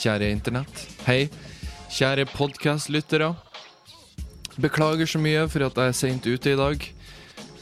[0.00, 0.78] Kjære internett.
[1.04, 1.26] Hei,
[1.92, 3.34] kjære podkastlyttere.
[4.60, 6.86] Beklager så mye for at jeg er seint ute i dag.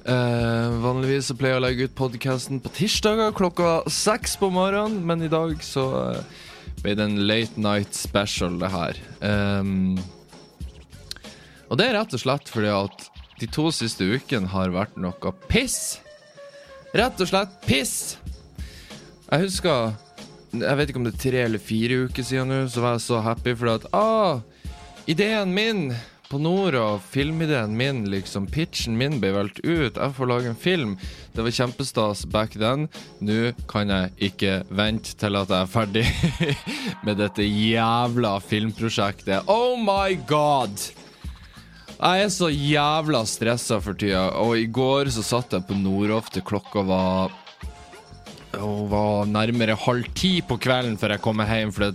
[0.08, 5.02] Eh, vanligvis så pleier jeg å legge ut podkasten på tirsdager klokka seks på morgenen,
[5.02, 6.38] men i dag så eh,
[6.84, 9.02] ble det en late night special, det her.
[9.18, 9.98] Um,
[11.68, 13.08] og det er rett og slett fordi at
[13.42, 15.98] de to siste ukene har vært noe piss.
[16.94, 17.96] Rett og slett piss.
[19.26, 19.98] Jeg husker
[20.52, 23.04] Jeg vet ikke om det er tre eller fire uker siden nå, så var jeg
[23.04, 24.40] så happy fordi at ah,
[25.10, 25.82] ideen min
[26.28, 29.96] på Nord og filmideen min, liksom pitchen min, ble valgt ut.
[29.96, 30.94] Jeg får lage en film.
[31.32, 32.84] Det var kjempestas back then.
[33.24, 36.04] Nå kan jeg ikke vente til at jeg er ferdig
[37.06, 39.48] med dette jævla filmprosjektet.
[39.48, 40.76] Oh my god!
[41.98, 46.28] Jeg er så jævla stressa for tida, og i går så satt jeg på Noroff
[46.30, 47.32] til klokka var
[48.56, 51.72] og var nærmere halv ti på kvelden før jeg kom hjem.
[51.74, 51.92] For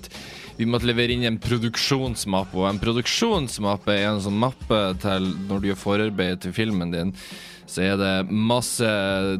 [0.57, 2.59] vi måtte levere inn en produksjonsmappe.
[2.59, 7.15] Og en produksjonsmappe er en sånn mappe til når du gjør forarbeid til filmen din.
[7.73, 8.85] Så er det masse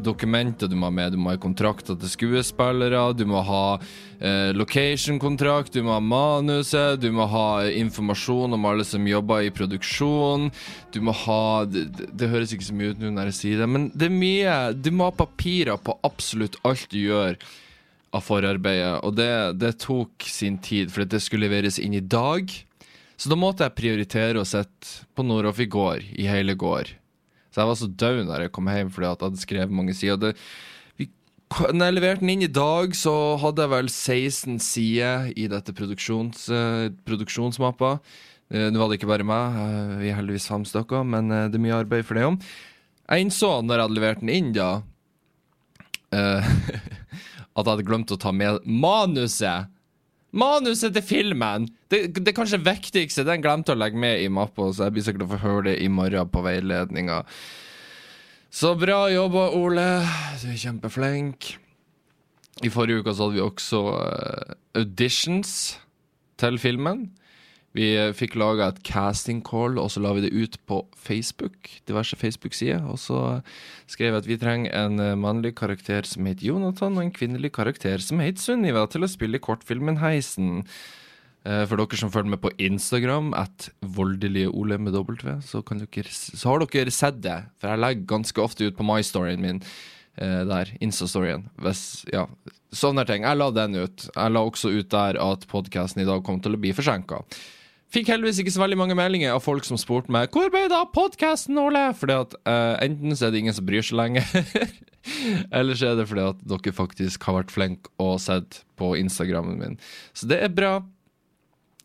[0.02, 1.14] dokumenter du må ha med.
[1.14, 6.98] Du må ha kontrakter til skuespillere, du må ha eh, location-kontrakt, du må ha manuset,
[7.04, 10.50] du må ha informasjon om alle som jobber i produksjon.
[10.95, 13.70] Du må ha Det, det høres ikke så mye ut nå når jeg sier det,
[13.70, 14.58] men det er mye.
[14.73, 17.38] Du må ha papirer på absolutt alt du gjør
[18.14, 19.30] av forarbeidet, og det,
[19.61, 22.50] det tok sin tid, for det skulle leveres inn i dag.
[23.17, 26.95] Så da måtte jeg prioritere å sitte på Noroff i går, i hele går.
[27.53, 29.93] Så jeg var så død når jeg kom hjem fordi at jeg hadde skrevet mange
[29.93, 30.17] sider.
[30.17, 30.31] Det,
[30.97, 31.09] vi,
[31.69, 35.75] når jeg leverte den inn i dag, så hadde jeg vel 16 sider i dette
[35.77, 37.92] produksjons, uh, produksjonsmappa.
[38.49, 41.59] Uh, Nå var det ikke bare meg, uh, vi er heldigvis fem stykker, men det
[41.59, 42.49] er mye arbeid for det òg.
[43.03, 44.71] Jeg innså når jeg hadde levert den inn, da
[46.13, 49.73] at jeg hadde glemt å ta med manuset.
[50.33, 51.67] Manuset til filmen!
[51.94, 53.26] Det, det kanskje viktigste.
[53.27, 55.76] Den glemte å legge med i mappa, så jeg blir sikkert å få høre det
[55.86, 57.20] i morgen på veiledninga.
[58.54, 59.86] Så bra jobba, Ole.
[60.42, 61.54] Du er kjempeflink.
[62.66, 65.54] I forrige uke så hadde vi også uh, auditions
[66.42, 67.08] til filmen.
[67.73, 71.70] Vi uh, fikk laga et casting call, og så la vi det ut på Facebook.
[71.89, 72.84] diverse Facebook-sider.
[72.86, 73.42] Og så
[73.89, 77.54] skrev jeg at vi trenger en uh, mannlig karakter som heter Jonathan, og en kvinnelig
[77.58, 80.61] karakter som heter Sunniva, til å spille i kortfilmen Heisen.
[81.44, 86.54] For dere som følger med på Instagram, at voldelige Ole med W, så, dere, så
[86.54, 87.36] har dere sett det.
[87.60, 91.50] For jeg legger ganske ofte ut på my-storyen min eh, der, Insta-storyen.
[92.14, 92.30] Ja,
[92.72, 93.28] sånne ting.
[93.28, 94.08] Jeg la den ut.
[94.08, 97.20] Jeg la også ut der at podkasten i dag kom til å bli forsinka.
[97.93, 100.77] Fikk heldigvis ikke så veldig mange meldinger av folk som spurte meg Hvor ble det
[100.77, 101.86] av podkasten, Ole?
[101.98, 104.26] Fordi at uh, Enten så er det ingen som bryr seg lenger,
[105.58, 109.61] eller så er det fordi at dere faktisk har vært flinke og sett på Instagrammen
[109.61, 109.80] min.
[110.17, 110.73] Så det er bra.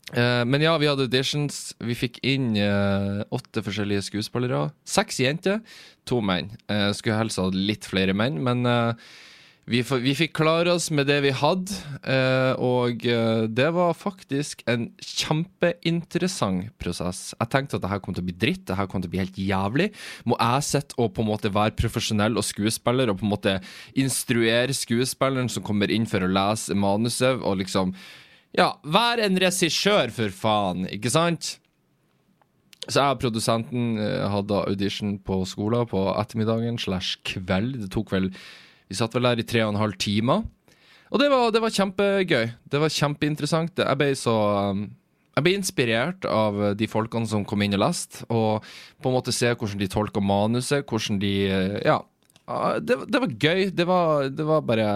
[0.09, 1.75] Uh, men ja, vi hadde auditions.
[1.77, 4.69] Vi fikk inn uh, åtte forskjellige skuespillere.
[4.89, 5.61] Seks jenter,
[6.09, 6.55] to menn.
[6.97, 8.65] Skulle helst hatt litt flere menn, men
[9.69, 11.75] vi, vi, fikk klare oss med det vi hadde.
[12.57, 13.03] og
[13.53, 17.35] det var faktisk en kjempeinteressant prosess.
[17.37, 19.13] Jeg tenkte at det her kom til å bli dritt, det her kom til å
[19.13, 19.91] bli helt jævlig.
[20.25, 23.55] Må jeg sitte og på en måte være profesjonell og skuespiller og på en måte
[23.93, 27.93] instruere skuespilleren som kommer inn for å lese manuset, og liksom
[28.57, 31.59] ja, vær en regissør, for faen, ikke sant?
[32.89, 37.77] Så jeg og produsenten eh, hadde audition på skolen på ettermiddagen slash kveld.
[37.83, 38.31] Det tok vel
[38.89, 40.41] Vi satt vel der i tre og en halv time.
[41.09, 42.49] Og det var, det var kjempegøy.
[42.69, 43.81] Det var kjempeinteressant.
[43.81, 44.35] Jeg ble så
[44.73, 44.87] um,
[45.39, 48.65] jeg ble inspirert av de folkene som kom inn og leste, og
[48.99, 52.01] på en måte se hvordan de tolka manuset, hvordan de eh, Ja.
[52.81, 53.67] Det, det var gøy.
[53.77, 54.89] Det var, det var bare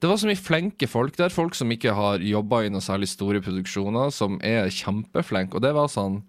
[0.00, 1.32] det var så mye flinke folk der.
[1.32, 5.56] Folk som ikke har jobba i noen særlig store produksjoner, som er kjempeflinke.
[5.56, 6.22] Og det var sånn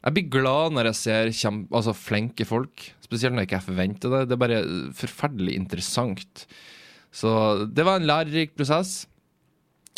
[0.00, 2.86] Jeg blir glad når jeg ser kjem, altså, flinke folk.
[3.04, 4.20] Spesielt når jeg ikke forventer det.
[4.30, 4.60] Det er bare
[4.96, 6.46] forferdelig interessant.
[7.12, 7.30] Så
[7.68, 9.04] det var en lærerik prosess.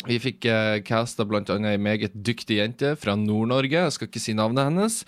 [0.03, 3.85] Vi fikk eh, casta annet ei meget dyktig jente fra Nord-Norge.
[3.85, 4.99] Jeg skal ikke si navnet hennes.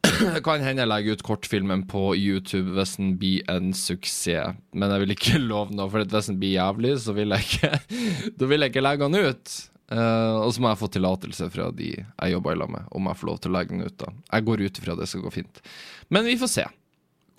[0.00, 4.54] Det kan hende jeg legger ut kortfilmen på YouTube hvis den blir en suksess.
[4.72, 7.72] Men jeg vil ikke love noe, for hvis den blir jævlig, så vil jeg ikke
[8.38, 9.56] Da vil jeg ikke legge den ut.
[9.90, 13.18] Uh, og så må jeg få tillatelse fra de jeg jobber lag med, om jeg
[13.18, 13.96] får lov til å legge den ut.
[13.98, 15.62] da Jeg går ut ifra det skal gå fint.
[16.08, 16.66] Men vi får se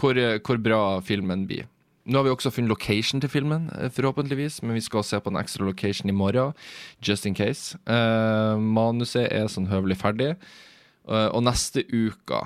[0.01, 1.69] hvor, hvor bra filmen blir.
[2.09, 5.30] Nå har vi også funnet location til filmen, eh, forhåpentligvis, men vi skal se på
[5.30, 6.53] en ekstra location i morgen,
[7.01, 7.77] just in case.
[7.86, 10.33] Uh, manuset er sånn høvelig ferdig.
[11.06, 12.42] Uh, og neste uke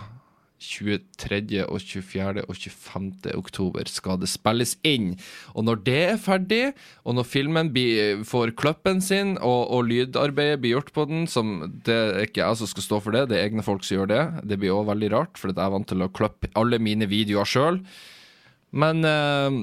[0.61, 1.65] 23.
[1.67, 2.45] og 24.
[2.47, 3.33] og 25.
[3.35, 5.13] oktober skal det spilles inn.
[5.53, 6.63] Og når det er ferdig,
[7.03, 11.55] og når filmen blir, får kløppen sin, og, og, lydarbeidet blir gjort på den som
[11.85, 14.11] Det er ikke jeg som skal stå for det, det er egne folk som gjør
[14.11, 14.23] det.
[14.47, 17.47] Det blir òg veldig rart, for jeg er vant til å kløppe alle mine videoer
[17.49, 17.81] sjøl.
[18.75, 19.61] Men eh,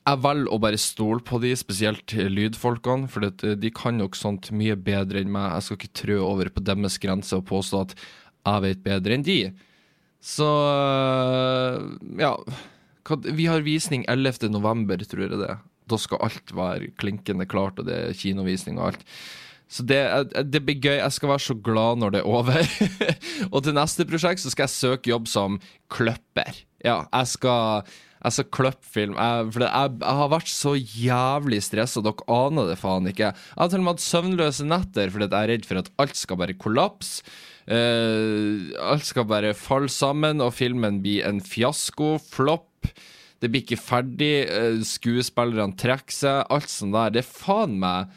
[0.00, 4.76] jeg velger å bare stole på de, spesielt lydfolkene, for de kan nok sånt mye
[4.80, 5.52] bedre enn meg.
[5.54, 9.26] Jeg skal ikke trø over på deres grense og påstå at jeg vet bedre enn
[9.26, 9.42] de.
[10.20, 10.46] Så
[12.20, 12.34] ja.
[13.24, 14.50] Vi har visning 11.
[14.52, 15.54] november, tror jeg det.
[15.90, 19.06] Da skal alt være klinkende klart, og det er kinovisning og alt.
[19.70, 20.00] Så det,
[20.50, 20.96] det, blir gøy.
[20.98, 22.70] Jeg skal være så glad når det er over.
[23.54, 25.60] og til neste prosjekt så skal jeg søke jobb som
[25.94, 26.64] kløpper.
[26.82, 27.86] Ja, jeg skal,
[28.18, 29.14] jeg skal kløppe film.
[29.14, 33.30] Jeg, for jeg, jeg, har vært så jævlig stressa, dere aner det faen ikke.
[33.30, 36.18] Jeg har til og med hatt søvnløse netter fordi jeg er redd for at alt
[36.18, 37.22] skal bare kollapse.
[37.68, 42.16] Uh, alt skal bare falle sammen, og filmen blir en fiasko.
[42.30, 42.88] Flopp.
[43.40, 44.34] Det blir ikke ferdig.
[44.48, 46.44] Uh, skuespillerne trekker seg.
[46.50, 47.14] Alt sånt der.
[47.14, 48.10] Det er faen meg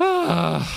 [0.00, 0.74] ah.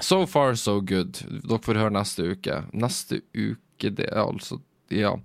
[0.00, 1.18] So far, so good.
[1.26, 2.62] Dere får høre neste uke.
[2.72, 4.60] Neste uke, det er altså
[4.94, 5.16] Ja.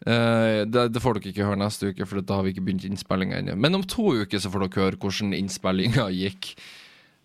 [0.00, 2.86] Uh, det, det, får dere ikke høre neste uke, for da har vi ikke begynt
[2.88, 3.56] innspillinga ennå.
[3.60, 6.54] Men om to uker så får dere høre hvordan innspillinga gikk.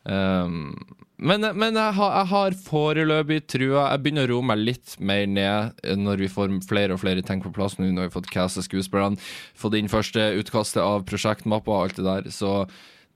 [0.06, 0.76] Um,
[1.18, 5.24] men, men jeg, har, jeg, har, foreløpig trua Jeg begynner å roe meg litt mer
[5.26, 8.30] ned når vi får flere og flere ting på plass nå når vi har fått
[8.30, 9.18] castet skuespillerne,
[9.58, 12.30] fått inn første utkastet av prosjektmappa og alt det der.
[12.36, 12.52] Så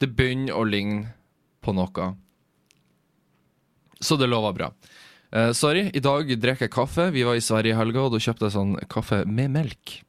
[0.01, 1.11] det begynner å ligne
[1.61, 2.09] på noe.
[3.99, 4.73] Så det lover bra.
[5.29, 7.09] Uh, sorry, i dag drikker jeg kaffe.
[7.13, 9.99] Vi var i Sverige i helga, og da kjøpte jeg sånn kaffe med melk.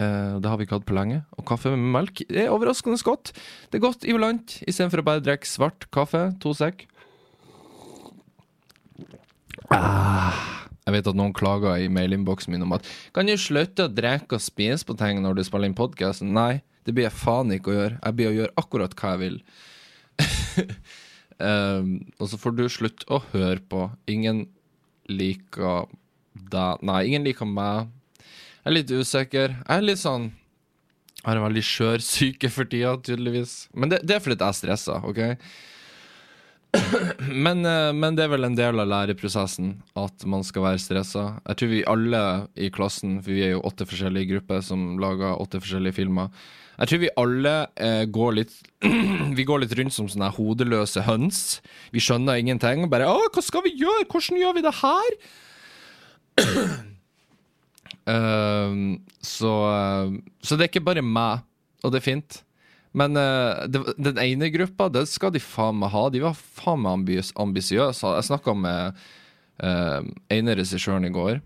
[0.00, 1.20] Uh, det har vi ikke hatt på lenge.
[1.38, 3.30] Og kaffe med melk er overraskende godt.
[3.70, 6.26] Det er godt iblant, istedenfor å bare drikke svart kaffe.
[6.42, 6.86] To sekk.
[9.72, 12.86] Ah, jeg vet at noen klager i mailinnboksen min om at
[13.16, 16.24] Kan du slutte å drikke og spise på ting når du spiller inn podkast?
[16.26, 18.00] Nei, det blir jeg faen ikke å gjøre.
[18.02, 19.38] Jeg blir å gjøre akkurat hva jeg vil.
[21.38, 23.86] um, og så får du slutte å høre på.
[24.10, 24.48] Ingen
[25.08, 25.86] liker
[26.34, 27.88] deg Nei, ingen liker meg.
[28.64, 29.52] Jeg er litt usikker.
[29.60, 30.30] Jeg er litt sånn
[31.20, 33.66] Jeg har en veldig skjør syke for tida, tydeligvis.
[33.76, 35.20] Men det, det er fordi jeg er stressa, OK?
[37.44, 39.68] Men, eh, men, det er vel en del av læreprosessen
[40.00, 41.26] at man skal være stressa.
[41.44, 42.22] Jeg tror vi alle
[42.58, 46.32] i klassen, for vi er jo åtte forskjellige grupper som lager åtte forskjellige filmer
[46.80, 48.56] Jeg tror vi alle eh, går litt
[49.38, 51.60] Vi går litt rundt som sånne hodeløse høns.
[51.94, 52.88] Vi skjønner ingenting.
[52.90, 54.08] Bare 'Å, hva skal vi gjøre?
[54.10, 55.16] Hvordan gjør vi det her?'
[58.04, 61.44] Uh, så, uh, så, det er ikke bare meg,
[61.84, 62.42] og det er fint.
[62.94, 66.06] Men uh, det, den ene gruppa, det skal de faen meg ha.
[66.12, 68.14] De var faen meg ambis ambisiøse.
[68.18, 69.02] Jeg snakka med
[69.64, 70.00] uh,
[70.32, 71.42] ene regissøren i går.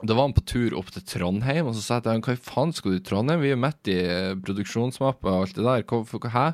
[0.00, 2.36] Da var han på tur opp til Trondheim, og så sa jeg til ham hva
[2.40, 3.42] faen skal du til Trondheim?
[3.44, 4.00] Vi er midt i
[4.40, 5.84] produksjonsmappa og alt det der.
[5.84, 6.46] Hvorfor, hæ?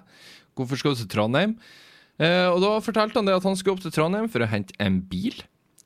[0.59, 1.59] Hvorfor skal du til Trondheim?
[2.17, 5.03] og da fortalte han det at han skulle opp til Trondheim for å hente en
[5.05, 5.43] bil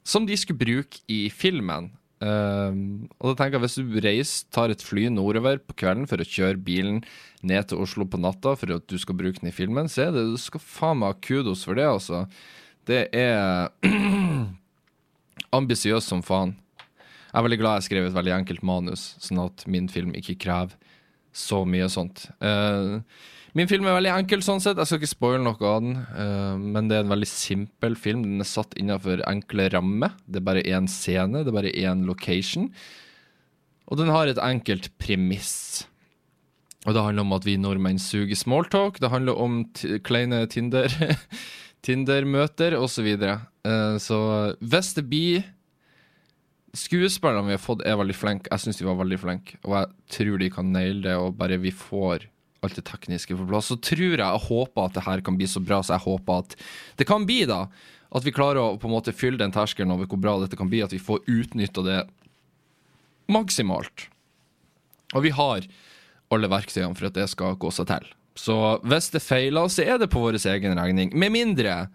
[0.06, 1.88] som de skulle bruke i filmen.
[2.20, 6.20] Uh, og da tenker jeg Hvis du reiser, tar et fly nordover på kvelden for
[6.20, 6.98] å kjøre bilen
[7.40, 10.16] ned til Oslo på natta for at du skal bruke den i filmen, så er
[10.16, 12.26] det Du skal faen meg ha kudos for det, altså.
[12.88, 13.72] Det er
[15.58, 16.56] ambisiøst som faen.
[17.30, 20.38] Jeg er veldig glad jeg skrev et veldig enkelt manus, sånn at min film ikke
[20.42, 20.76] krever
[21.32, 22.26] så mye sånt.
[22.42, 23.00] Uh,
[23.58, 24.78] Min film er veldig enkel sånn sett.
[24.78, 25.96] Jeg skal ikke spoile noe av den.
[26.14, 28.22] Uh, men det er en veldig simpel film.
[28.26, 30.14] Den er satt innenfor enkle rammer.
[30.26, 32.68] Det er bare én scene, det er bare én location.
[33.90, 35.88] Og den har et enkelt premiss.
[36.86, 39.02] Og det handler om at vi nordmenn suger smalltalk.
[39.02, 39.64] Det handler om
[40.06, 40.94] kleine Tinder
[41.86, 43.00] Tinder-møter osv.
[43.00, 43.40] Så, videre.
[43.66, 44.20] uh, så
[44.60, 45.48] hvis det blir
[46.70, 48.46] Skuespillerne vi har fått, er veldig flinke.
[48.46, 49.56] Jeg syns de var veldig flinke.
[49.66, 52.28] Og jeg tror de kan naile det, og bare vi får
[52.66, 55.48] alt det tekniske på plass, så tror jeg og håper at det her kan bli
[55.48, 56.56] så bra så jeg håper at
[57.00, 57.64] det kan bli, da.
[58.10, 60.70] At vi klarer å på en måte fylle den terskelen over hvor bra dette kan
[60.70, 62.00] bli, at vi får utnytta det
[63.30, 64.08] maksimalt.
[65.14, 65.66] Og vi har
[66.30, 68.10] alle verktøyene for at det skal gå seg til.
[68.38, 71.10] Så hvis det feiler, så er det på vår egen regning.
[71.18, 71.88] Med mindre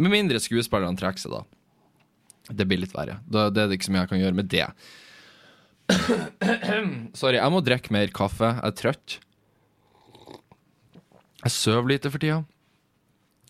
[0.00, 1.42] Med mindre skuespillerne trekker seg, da.
[2.56, 3.18] Det blir litt verre.
[3.28, 4.68] Da, det er det ikke så mye jeg kan gjøre med det.
[7.20, 8.48] Sorry, jeg må drikke mer kaffe.
[8.54, 9.18] Jeg er trøtt.
[11.40, 12.42] Jeg sover lite for tida.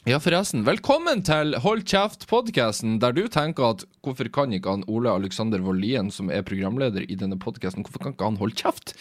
[0.07, 5.11] Ja, forresten, velkommen til Hold kjeft-podkasten, der du tenker at hvorfor kan ikke han Ole
[5.11, 8.95] Alexander Vollien, som er programleder i denne podkasten, hvorfor kan ikke han holde kjeft?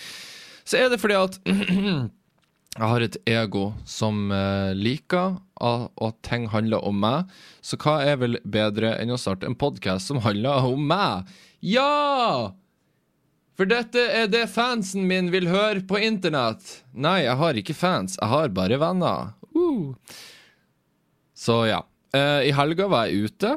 [0.66, 1.38] Så er det fordi at
[2.80, 7.30] jeg har et ego som uh, liker at ting handler om meg.
[7.62, 11.30] Så hva er vel bedre enn å starte en podkast som handler om meg?
[11.62, 12.58] Ja!
[13.60, 16.78] For dette er det fansen min vil høre på internett.
[16.96, 19.34] Nei, jeg har ikke fans, jeg har bare venner.
[19.52, 19.92] Uh.
[21.36, 21.82] Så ja.
[22.16, 23.52] Uh, I helga var jeg ute.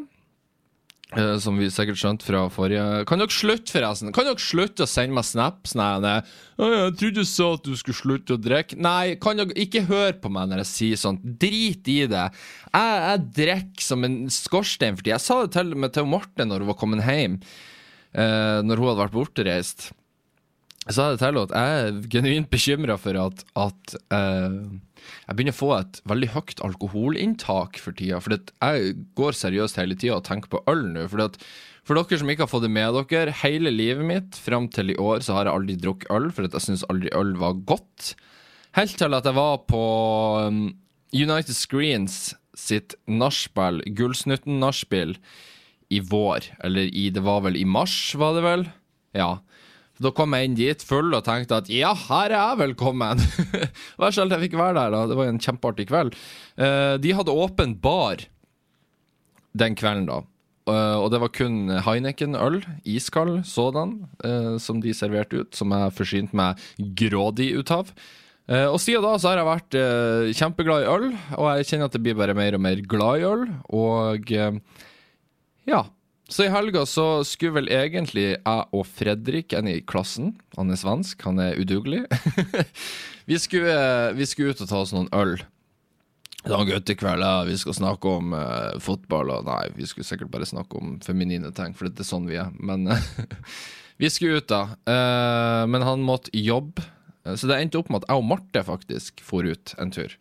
[1.15, 4.11] Uh, som vi sikkert skjønte fra forrige Kan dere slutte, forresten?
[4.17, 5.77] Kan dere slutte å sende meg snaps?
[5.79, 6.19] Nei, nei.
[6.59, 8.83] jeg trodde du sa at du skulle slutte å drikke.
[8.83, 11.23] Nei, kan dere ikke høre på meg når jeg sier sånt?
[11.23, 12.27] Drit i det.
[12.73, 15.21] Jeg, jeg drikker som en skorstein for tida.
[15.21, 17.45] Jeg sa det til og med til Marte når hun var kommet hjem.
[18.13, 19.91] Uh, når hun hadde vært bortreist.
[20.91, 24.57] Sa jeg til henne at jeg er genuint bekymra for at, at eh,
[25.29, 28.19] jeg begynner å få et veldig høyt alkoholinntak for tida.
[28.19, 31.05] For jeg går seriøst hele tida og tenker på øl nå.
[31.13, 31.39] For,
[31.87, 34.99] for dere som ikke har fått det med dere, hele livet mitt fram til i
[34.99, 38.17] år så har jeg aldri drukket øl, for jeg syns aldri øl var godt.
[38.75, 39.85] Helt til at jeg var på
[40.49, 40.65] um,
[41.15, 45.15] United Screens sitt nachspiel, Gullsnutten-nachspiel,
[45.93, 46.49] i vår.
[46.65, 48.67] Eller i Det var vel i mars, var det vel?
[49.17, 49.37] Ja.
[50.03, 53.21] Da kom jeg inn dit full og tenkte at ja, her er jeg velkommen.
[54.01, 55.03] Vær så snill jeg fikk være der, da.
[55.11, 56.17] Det var en kjempeartig kveld.
[56.59, 58.25] Uh, de hadde åpen bar
[59.59, 60.23] den kvelden, da.
[60.63, 65.55] Uh, og det var kun Heineken-øl, iskald sådan, uh, som de serverte ut.
[65.59, 66.67] Som jeg forsynte meg
[66.99, 67.95] grådig ut av.
[68.53, 69.75] og siden da så har jeg vært
[70.35, 71.05] kjempeglad i øl,
[71.39, 73.45] og jeg kjenner at det blir bare mer og mer glad i øl.
[73.71, 74.33] Og
[75.69, 75.85] ja.
[76.33, 80.79] Så i helga så skulle vel egentlig jeg og Fredrik, en i klassen, han er
[80.81, 82.07] svensk, han er udugelig
[83.29, 83.75] vi, skulle,
[84.17, 85.35] vi, skulle, ut og ta oss noen øl.
[86.43, 90.33] Det var guttekveld, ja, vi skal snakke om uh, fotball og Nei, vi skulle sikkert
[90.33, 92.49] bare snakke om feminine ting, for det er sånn vi er.
[92.59, 92.89] Men
[94.03, 94.65] vi skulle ut, da.
[94.89, 96.87] Uh, men han måtte jobbe,
[97.29, 100.17] så det endte opp med at jeg og Marte faktisk for ut en tur.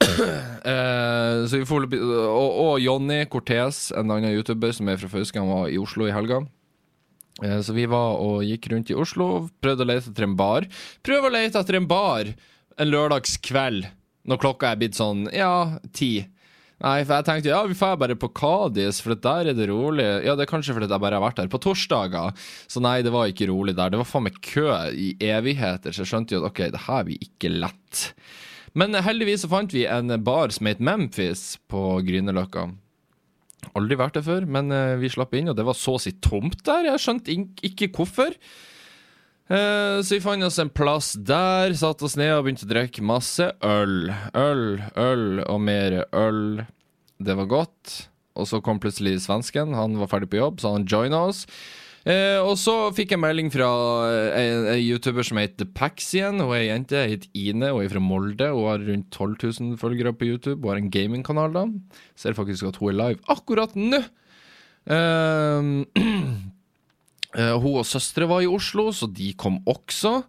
[0.00, 5.68] Vi får, og, og Jonny Cortez, en annen YouTuber som er fra Fauske, han var
[5.68, 6.42] i Oslo i helga.
[7.42, 10.66] Eh, så vi var og gikk rundt i Oslo, prøvde å lete etter en bar.
[11.06, 12.32] Prøv å lete etter en bar
[12.80, 13.88] en lørdagskveld,
[14.28, 16.24] når klokka er blitt sånn, ja, ti.
[16.80, 20.06] Nei, for jeg tenkte ja, vi får bare på Kadis, for der er det rolig.
[20.24, 22.32] Ja, det er kanskje fordi jeg bare har vært der på torsdager.
[22.72, 23.92] Så nei, det var ikke rolig der.
[23.92, 27.04] Det var faen meg kø i evigheter, så jeg skjønte jo at ok, det her
[27.08, 28.06] blir ikke lett.
[28.78, 32.68] Men heldigvis så fant vi en bar som het Memphis på Grünerløkka.
[33.76, 36.14] Aldri vært der før, men uh, vi slapp inn, og det var så å si
[36.22, 36.88] tomt der.
[36.88, 37.34] Jeg skjønte
[37.66, 38.36] ikke hvorfor.
[39.50, 43.04] Uh, så vi fant oss en plass der, satte oss ned og begynte å drikke
[43.04, 44.12] masse øl.
[44.38, 46.62] Øl, øl og mer øl.
[47.20, 47.96] Det var godt.
[48.38, 49.74] Og så kom plutselig svensken.
[49.76, 51.44] Han var ferdig på jobb, så han joina oss.
[52.08, 53.68] Eh, og så fikk jeg melding fra
[54.08, 56.40] eh, en, YouTuber som heter Paxien.
[56.40, 58.48] Hun er ei jente, heter Ine, hun er fra Molde.
[58.54, 60.62] Hun har rundt 12 000 følgere på YouTube.
[60.62, 61.52] Hun har en gamingkanal.
[61.52, 61.66] da
[62.16, 64.00] Ser faktisk at hun er live akkurat nå.
[64.88, 65.74] Eh,
[67.40, 70.22] eh hun og søstre var i Oslo, så de kom også.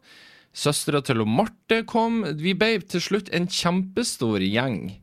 [0.52, 2.26] Søstera til Marte kom.
[2.36, 5.00] Vi ble til slutt en kjempestor gjeng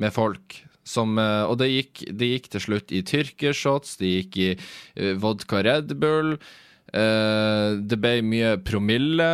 [0.00, 4.38] med folk som, eh, og det gikk, det gikk, til slutt i tyrkershots, det gikk
[4.40, 6.36] i uh, vodka Red Bull.
[6.90, 9.30] Uh, det ble mye promille.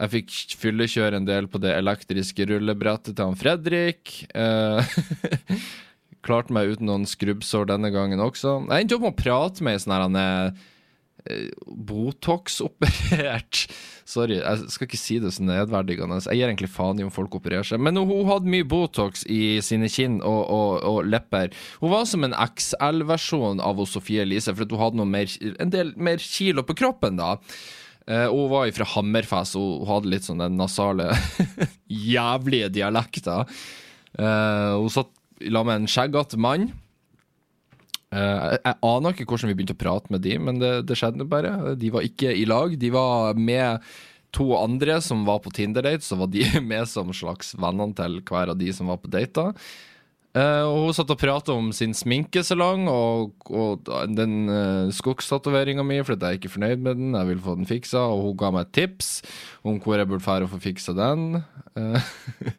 [0.00, 4.14] Jeg fikk fyllekjøre en del på det elektriske rullebrettet til han Fredrik.
[6.24, 8.62] Klarte meg uten noen skrubbsår denne gangen også.
[8.64, 10.16] Jeg endte opp med å prate med ei sånn
[11.66, 13.66] Botox-operert
[14.10, 16.16] Sorry, jeg skal ikke si det så nedverdigende.
[16.24, 17.78] Jeg gir egentlig faen i om folk opererer seg.
[17.82, 21.54] Men hun hadde mye Botox i sine kinn og, og, og lepper.
[21.82, 25.30] Hun var som en XL-versjon av Sofie Elise, for hun hadde mer,
[25.62, 27.36] en del mer kilo på kroppen da.
[28.10, 31.12] Uh, hun var fra Hammerfest, og hun hadde litt sånn den nasale,
[32.16, 33.46] jævlige dialekter.
[34.18, 36.72] Uh, hun satt i med en skjeggete mann.
[38.10, 41.28] Uh, jeg aner ikke hvordan vi begynte å prate med de, men det, det skjedde
[41.30, 41.76] bare.
[41.78, 42.74] De var ikke i lag.
[42.80, 43.92] De var med
[44.34, 48.54] to andre som var på Tinder-date, så var de med som slags vennene til hver
[48.54, 49.50] av de som var på data.
[50.30, 55.98] Uh, og hun satt og pratet om sin sminkesalong og, og den uh, skogstatoveringa mi,
[56.06, 57.16] fordi jeg er ikke fornøyd med den.
[57.18, 59.08] Jeg vil få den fiksa, og hun ga meg et tips
[59.66, 61.42] om hvor jeg burde dra og få fiksa den.
[61.74, 61.98] Uh,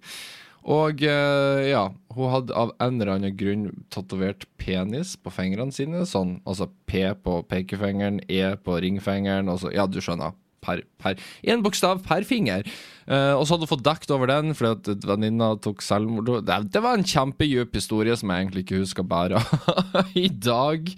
[0.69, 6.03] Og uh, ja, hun hadde av en eller annen grunn tatovert penis på fingrene sine.
[6.05, 9.49] Sånn, altså P på pekefingeren, E på ringfingeren.
[9.49, 10.37] Altså, ja, du skjønner.
[10.61, 11.17] Per, per,
[11.49, 12.67] en bokstav per finger.
[13.07, 16.29] Uh, og så hadde hun fått dekket over den fordi at venninna tok selvmord.
[16.45, 19.41] Det, det, var en kjempedyp historie som jeg egentlig ikke husker bare
[20.25, 20.93] i dag.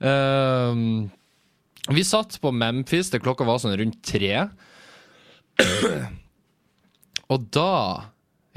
[0.00, 1.04] Uh,
[1.92, 4.46] vi satt på Memphis til klokka var sånn rundt tre.
[7.32, 7.74] og da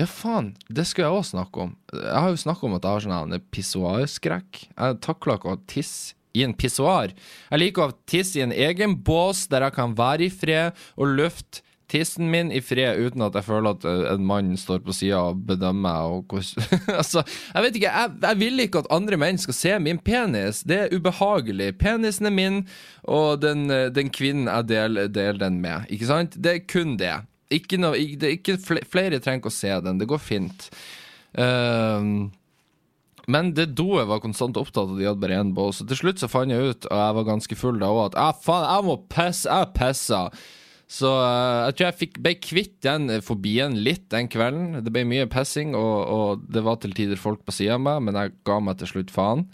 [0.02, 0.56] Ja, faen.
[0.66, 1.76] Det skulle jeg òg snakke om.
[1.94, 4.62] Jeg har jo snakka om at jeg har sånn pissoarskrekk.
[4.72, 7.12] Jeg takler ikke å tisse i en pissoar.
[7.52, 11.14] Jeg liker å tisse i en egen bås der jeg kan være i fred og
[11.20, 14.96] løfte tissen min i fred uten at jeg føler at eh, en mann står på
[14.96, 16.16] sida og bedømmer.
[16.16, 16.38] Og
[17.02, 20.64] altså, jeg vet ikke, jeg, jeg, vil ikke at andre menn skal se min penis.
[20.68, 21.74] Det er ubehagelig.
[21.82, 22.62] Penisen er min,
[23.04, 25.90] og den, eh, den kvinnen jeg deler, deler den med.
[25.92, 26.40] Ikke sant?
[26.40, 27.18] Det er kun det.
[27.52, 30.00] Ikke noe, ikke flere trenger ikke å se den.
[30.02, 30.70] Det går fint.
[31.38, 32.30] Uh,
[33.32, 35.84] men det doet var konstant opptatt, av de hadde bare én bås.
[35.86, 38.34] Til slutt så fant jeg ut, og jeg var ganske full da òg, at ah,
[38.34, 39.46] faen, jeg må pisse.
[39.52, 40.24] Jeg pissa.
[40.92, 44.82] Så uh, jeg tror jeg fikk, ble kvitt den fobien litt den kvelden.
[44.84, 48.02] Det ble mye pissing, og, og, det var til tider folk på sida av meg,
[48.08, 49.46] men jeg ga meg til slutt faen.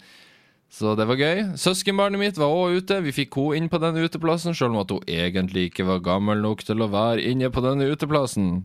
[0.68, 1.44] Så det var gøy.
[1.56, 3.00] Søskenbarnet mitt var òg ute.
[3.06, 6.42] Vi fikk henne inn på den uteplassen, sjøl om at hun egentlig ikke var gammel
[6.44, 8.60] nok til å være inne på denne uteplassen.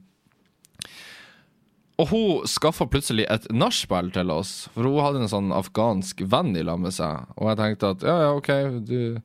[2.02, 6.52] Og hun skaffa plutselig et nachspiel til oss, for hun hadde en sånn afghansk venn
[6.58, 7.30] i lag med seg.
[7.38, 8.52] Og jeg tenkte at ja, ja, OK,
[8.90, 9.22] du,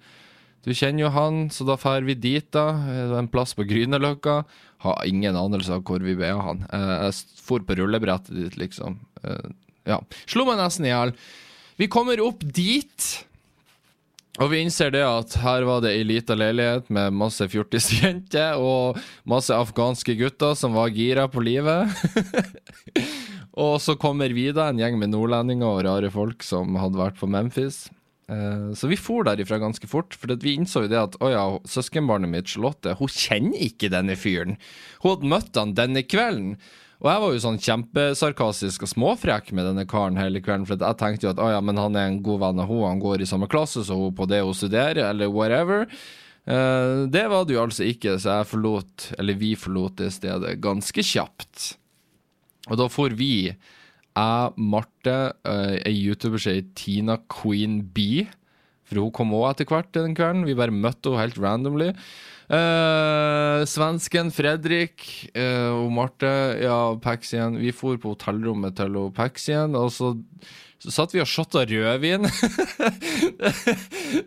[0.66, 2.68] du kjenner jo han, så da drar vi dit, da.
[3.18, 4.42] En plass på Grünerløkka.
[4.85, 6.62] Har ingen anelse av hvor vi av han.
[6.70, 9.00] Eh, jeg for på rullebrettet dit, liksom.
[9.25, 9.49] Eh,
[9.90, 9.99] ja.
[10.30, 11.16] Slo meg nesten i hjel.
[11.78, 13.04] Vi kommer opp dit,
[14.42, 18.99] og vi innser det at her var det ei lita leilighet med masse fjortisjenter og
[19.30, 21.87] masse afghanske gutter som var gira på livet.
[23.64, 27.23] og så kommer vi, da, en gjeng med nordlendinger og rare folk som hadde vært
[27.23, 27.85] på Memphis.
[28.26, 31.47] Eh, så vi for derifra ganske fort, for vi innså jo det at å ja,
[31.62, 34.58] søskenbarnet mitt Charlotte hun kjenner ikke denne fyren.
[34.99, 36.56] Hun hadde møtt han denne kvelden.
[36.98, 40.98] Og jeg var jo sånn kjempesarkastisk og småfrekk med denne karen hele kvelden, for jeg
[40.98, 43.22] tenkte jo at å ja, men han er en god venn av henne, han går
[43.22, 45.87] i samme klasse som hun på det hun studerer, eller whatever.
[46.48, 50.56] Uh, det var det jo altså ikke, så jeg forlot, eller vi forlot det stedet
[50.64, 51.68] ganske kjapt.
[52.66, 56.42] Og da får vi, jeg, Marte, uh, ei YouTuber
[56.74, 58.24] Tina Queen B,
[58.88, 61.92] for hun kom òg etter hvert den kvelden, vi bare møtte henne helt randomly.
[62.48, 65.02] Uh, svensken Fredrik
[65.37, 66.30] uh, og Marte,
[66.62, 67.58] ja, Paxien.
[67.61, 70.14] Vi for på hotellrommet til Paxien, og så
[70.78, 72.28] så satt vi og shotta rødvin.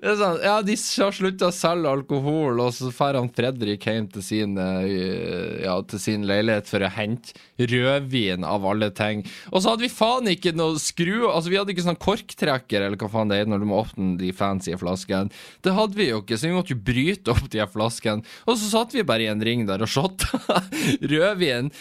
[0.04, 4.58] sånn, ja, De har slutta å selge alkohol, og så drar Fredrik hjem til sin,
[4.60, 7.32] eh, ja, til sin leilighet for å hente
[7.72, 9.24] rødvin, av alle ting.
[9.54, 13.00] Og så hadde vi faen ikke noe skru Altså, vi hadde ikke sånn korktrekker, eller
[13.00, 15.32] hva faen det er når du må åpne de fancy flaskene.
[15.64, 18.28] Det hadde vi jo ikke, så vi måtte jo bryte opp de flaskene.
[18.44, 20.60] Og så satt vi bare i en ring der og shotta
[21.14, 21.72] rødvin.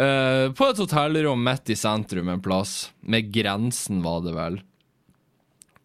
[0.00, 2.90] Uh, på et hotellrom midt i sentrum en plass.
[3.04, 4.60] Med grensen, var det vel.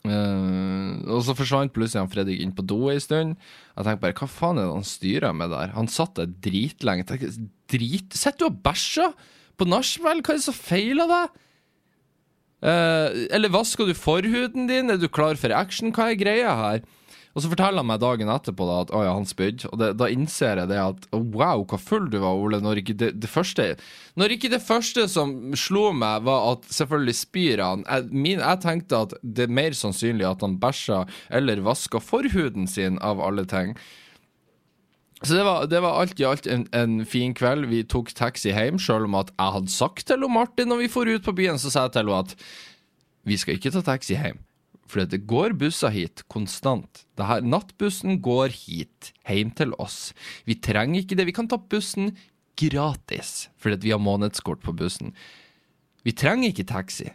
[0.06, 3.36] Uh, og så forsvant plutselig han Fredrik inn på do ei stund.
[3.73, 5.73] Jeg tenkte bare, hva faen er det han styrer med der?
[5.75, 7.08] Han satt der dritlenge.
[7.10, 9.15] Tenkte, drit Sitter du og bæsjer
[9.58, 10.21] på nachspiel?
[10.21, 11.41] Hva er det som feiler deg?
[12.65, 14.93] Uh, eller vasker du forhuden din?
[14.93, 15.91] Er du klar for action?
[15.95, 16.86] Hva er greia her?
[17.35, 19.67] Og så forteller han meg dagen etterpå da, at å ja, han spydde.
[19.73, 22.61] Og det, da innser jeg det at wow, hva full du var, Ole.
[22.63, 23.73] Når ikke det, det, første
[24.15, 27.83] Når ikke det første som slo meg, var at selvfølgelig spyr han.
[27.89, 32.71] Jeg, min, jeg tenkte at det er mer sannsynlig at han bæsja eller vaska forhuden
[32.71, 33.75] sin, av alle ting.
[35.25, 37.67] Så det var, det var, alt i alt en, en, fin kveld.
[37.67, 41.11] Vi tok taxi hjem, sjøl om at jeg hadde sagt til Martin når vi for
[41.11, 42.35] ut på byen, så sa jeg til henne at
[43.25, 44.39] vi skal ikke ta taxi hjem.
[44.85, 47.03] For det går busser hit konstant.
[47.17, 50.13] Her, nattbussen går hit, hjem til oss.
[50.45, 51.27] Vi trenger ikke det.
[51.29, 52.13] Vi kan ta bussen
[52.55, 55.15] gratis fordi vi har månedskort på bussen.
[56.05, 57.09] Vi trenger ikke taxi.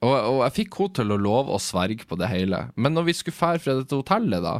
[0.00, 2.66] Og, og jeg fikk henne til å love å sverge på det hele.
[2.74, 4.58] Men når vi skulle fære fra dette hotellet, da,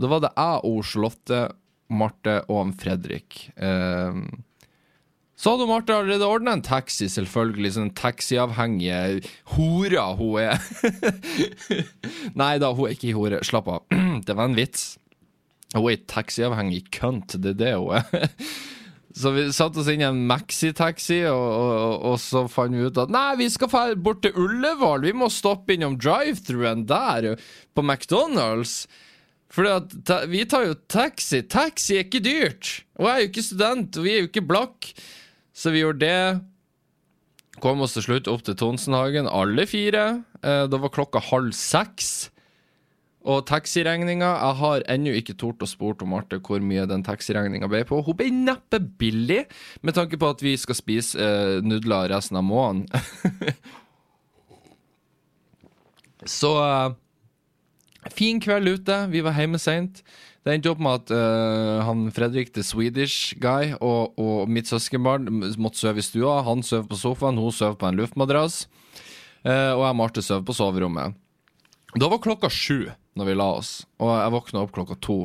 [0.00, 1.40] da var det jeg og Charlotte,
[1.88, 3.42] Marte og Fredrik.
[3.56, 4.22] Eh,
[5.38, 7.70] så hadde Marte allerede ordna en taxi, selvfølgelig.
[7.76, 9.20] Sånn taxiavhengige
[9.54, 10.64] hora hun er.
[12.40, 13.38] Nei da, hun er ikke hore.
[13.46, 13.84] Slapp av.
[14.26, 14.96] det var en vits.
[15.76, 18.34] Hun er taxiavhengig kønt, det er det hun er.
[19.18, 22.98] Så vi satte oss inn i en maxitaxi, og, og, og, så fant vi ut
[23.02, 25.06] at nei, vi skal dra bort til Ullevål.
[25.08, 27.32] Vi må stoppe innom drive-throughen der,
[27.74, 28.84] på McDonald's.
[29.50, 29.64] For
[30.28, 31.40] vi tar jo taxi.
[31.50, 32.72] Taxi er ikke dyrt.
[33.00, 34.90] Og jeg er jo ikke student, og vi er jo ikke blakk.
[35.58, 36.38] Så vi gjorde det.
[37.62, 40.22] Kom oss til slutt opp til Tonsenhagen, alle fire.
[40.38, 42.30] Eh, da var klokka halv seks.
[43.28, 47.68] Og taxiregninga Jeg har ennå ikke tort å spurt om Marte hvor mye den taxiregninga
[47.68, 48.02] ble på.
[48.06, 49.44] Hun ble neppe billig,
[49.82, 52.86] med tanke på at vi skal spise eh, nudler resten av måneden.
[56.38, 56.94] Så eh,
[58.14, 59.06] fin kveld ute.
[59.10, 60.04] Vi var hjemme seint.
[60.48, 65.28] Det endte opp med at uh, han Fredrik, the Swedish guy, og, og mitt søskenbarn
[65.60, 66.38] måtte sove i stua.
[66.46, 68.62] Han sov på sofaen, hun sov på en luftmadrass.
[69.44, 71.12] Uh, og jeg og Marte sov på soverommet.
[72.00, 75.18] Da var klokka sju når vi la oss, og jeg våkna opp klokka to.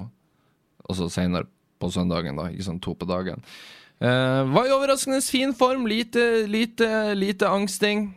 [0.90, 1.48] Altså seinere
[1.80, 2.50] på søndagen, da.
[2.52, 3.40] Ikke sånn to på dagen.
[4.04, 5.88] Uh, var i overraskende fin form.
[5.88, 8.10] Lite, lite, lite angsting.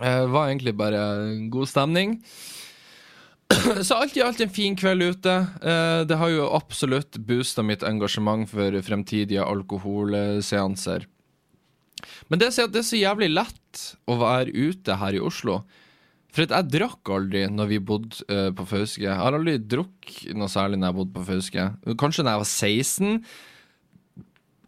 [0.00, 1.06] Uh, var egentlig bare
[1.46, 2.18] god stemning.
[3.86, 5.34] Så alt i alt en fin kveld ute.
[5.62, 11.06] Uh, det har jo absolutt boosta mitt engasjement for fremtidige alkoholseanser.
[12.30, 15.62] Men det er, så jævlig lett å være ute her i Oslo.
[16.32, 19.04] For jeg drakk aldri når vi bodde uh, på Fauske.
[19.04, 21.66] Jeg har aldri drukket noe særlig når jeg bodde på Fauske.
[22.00, 23.18] Kanskje når jeg var 16.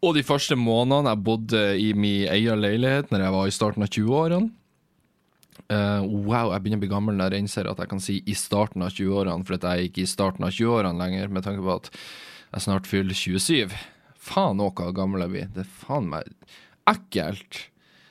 [0.04, 3.86] Og de første månedene jeg bodde i min egen leilighet, når jeg var i starten
[3.86, 4.52] av 20-årene.
[5.72, 8.34] Uh, wow, jeg begynner å bli gammel når jeg innser at jeg kan si 'i
[8.36, 11.64] starten av 20-årene', for at jeg er ikke i starten av 20-årene lenger, med tanke
[11.64, 11.88] på at
[12.52, 13.72] jeg snart fyller 27.
[14.24, 15.48] Faen òg hvor gammel jeg blir.
[15.54, 16.28] Det er faen meg
[16.88, 17.64] ekkelt.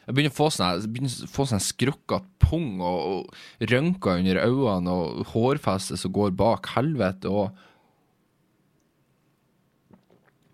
[0.03, 0.97] Jeg begynner å få sånn,
[1.31, 7.31] få sånn skrukkete pung og, og rønker under øynene og hårfeste som går bak helvete
[7.31, 7.53] og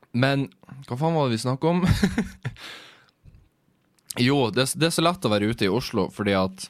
[0.09, 0.47] Men
[0.87, 1.83] hva faen var det vi snakka om?
[4.27, 6.65] jo, det, det, er så lett å være ute i Oslo fordi at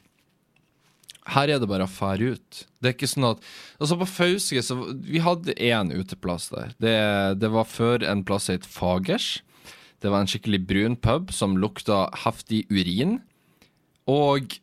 [1.27, 2.61] her er det bare å fære ut.
[2.79, 3.43] Det er ikke sånn at
[3.79, 6.73] Altså, på Fauske så Vi hadde én uteplass der.
[6.81, 6.95] Det,
[7.41, 9.41] det var før en plass het Fagers.
[9.99, 13.19] Det var en skikkelig brun pub som lukta heftig urin.
[14.09, 14.55] Og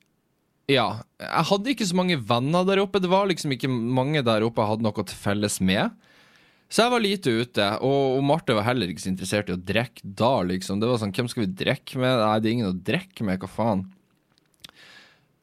[0.66, 0.86] ja,
[1.22, 3.02] jeg hadde ikke så mange venner der oppe.
[3.02, 5.92] Det var liksom ikke mange der oppe jeg hadde noe til felles med.
[6.66, 9.60] Så jeg var lite ute, og, og Marte var heller ikke så interessert i å
[9.60, 10.80] drikke da, liksom.
[10.82, 12.18] Det var sånn, hvem skal vi drikke med?
[12.18, 13.84] Nei, det er ingen å drikke med, hva faen?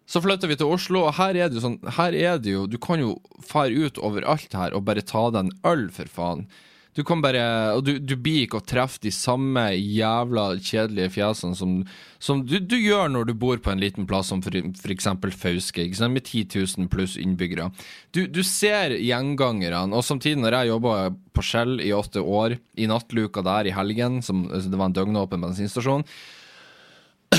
[0.05, 2.67] Så flytta vi til Oslo, og her er det jo sånn Her er det jo
[2.67, 6.47] Du kan jo fare ut overalt her og bare ta deg en øl, for faen.
[6.93, 7.43] Du kan bare
[7.77, 11.79] Og du, du blir ikke å treffe de samme jævla kjedelige fjesene som,
[12.21, 15.87] som du, du, gjør når du bor på en liten plass som for eksempel Fauske,
[15.87, 17.71] ikke sant, med 10 000 pluss innbyggere.
[18.13, 20.93] Du, du ser gjengangerne, og samtidig, når jeg jobba
[21.33, 24.97] på Skjell i åtte år, i nattluka der i helgen, som altså, det var en
[24.99, 26.05] døgnåpen bensinstasjon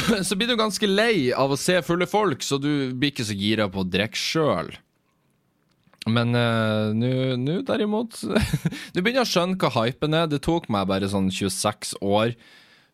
[0.27, 3.37] så blir du ganske lei av å se fulle folk, så du blir ikke så
[3.39, 4.75] gira på å drikke sjøl.
[6.11, 8.19] Men uh, nå derimot
[8.93, 10.29] Nå begynner jeg å skjønne hva hypen er.
[10.29, 12.37] Det tok meg bare sånn 26 år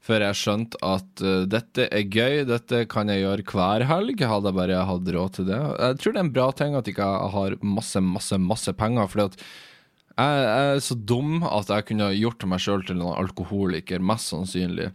[0.00, 4.22] før jeg skjønte at uh, dette er gøy, dette kan jeg gjøre hver helg.
[4.30, 5.58] Hadde jeg bare hatt råd til det.
[5.58, 9.10] Jeg tror det er en bra ting at jeg ikke har masse, masse, masse penger.
[9.10, 9.42] Fordi at
[10.20, 14.90] jeg, er så dum at jeg kunne gjort meg sjøl til en alkoholiker, mest sannsynlig.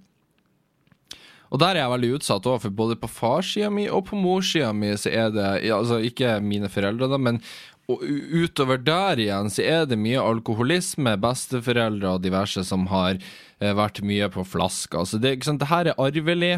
[1.53, 4.71] Og der er jeg veldig utsatt òg, for både på farssida mi og på morssida
[4.73, 7.41] mi så er det Altså ikke mine foreldre, da, men
[7.85, 14.01] utover der igjen så er det mye alkoholisme, besteforeldre og diverse som har eh, vært
[14.01, 15.03] mye på flaska.
[15.05, 16.55] Så det, ikke sant, det her er arvelig.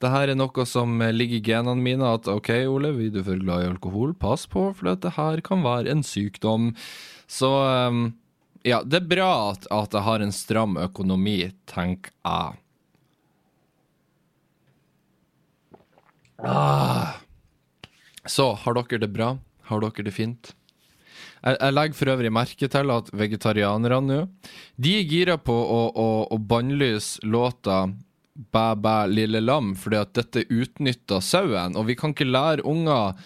[0.00, 3.38] Det her er noe som ligger i genene mine, at OK, Ole, vil du for
[3.38, 6.72] glad i alkohol, pass på, for det her kan være en sykdom.
[7.30, 8.08] Så um,
[8.66, 12.58] ja, det er bra at, at jeg har en stram økonomi, tenker jeg.
[16.44, 17.20] Ah.
[18.24, 19.34] Så, har dere det bra?
[19.68, 20.54] Har dere det fint?
[21.40, 24.20] Jeg, jeg legger for øvrig merke til at vegetarianerne nå
[24.76, 27.86] De er gira på å, å, å bannlyse låta
[28.30, 31.74] Bæ, bæ, lille lam, fordi at dette utnytter sauen.
[31.76, 33.18] Og vi kan ikke lære unger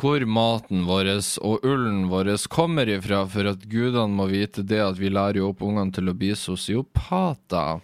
[0.00, 1.10] hvor maten vår
[1.44, 5.50] og ullen vår kommer ifra, for at gudene må vite det at vi lærer jo
[5.50, 7.82] opp ungene til å bli sosiopater.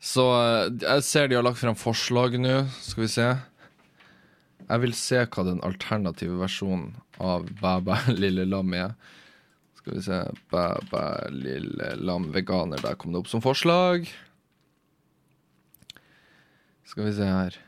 [0.00, 2.64] Så eh, jeg ser de har lagt frem forslag nå.
[2.80, 3.28] Skal vi se.
[4.70, 8.94] Jeg vil se hva den alternative versjonen av Bæ bæ lille lam er.
[9.76, 12.80] Skal vi se Bæ bæ lille lam veganer.
[12.80, 14.08] Der kom det opp som forslag.
[16.88, 17.58] Skal vi se her.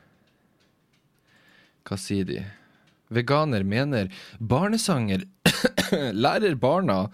[1.86, 2.40] Hva sier de?
[3.12, 4.08] Veganer mener
[4.40, 5.26] barnesanger
[6.24, 7.04] lærer barna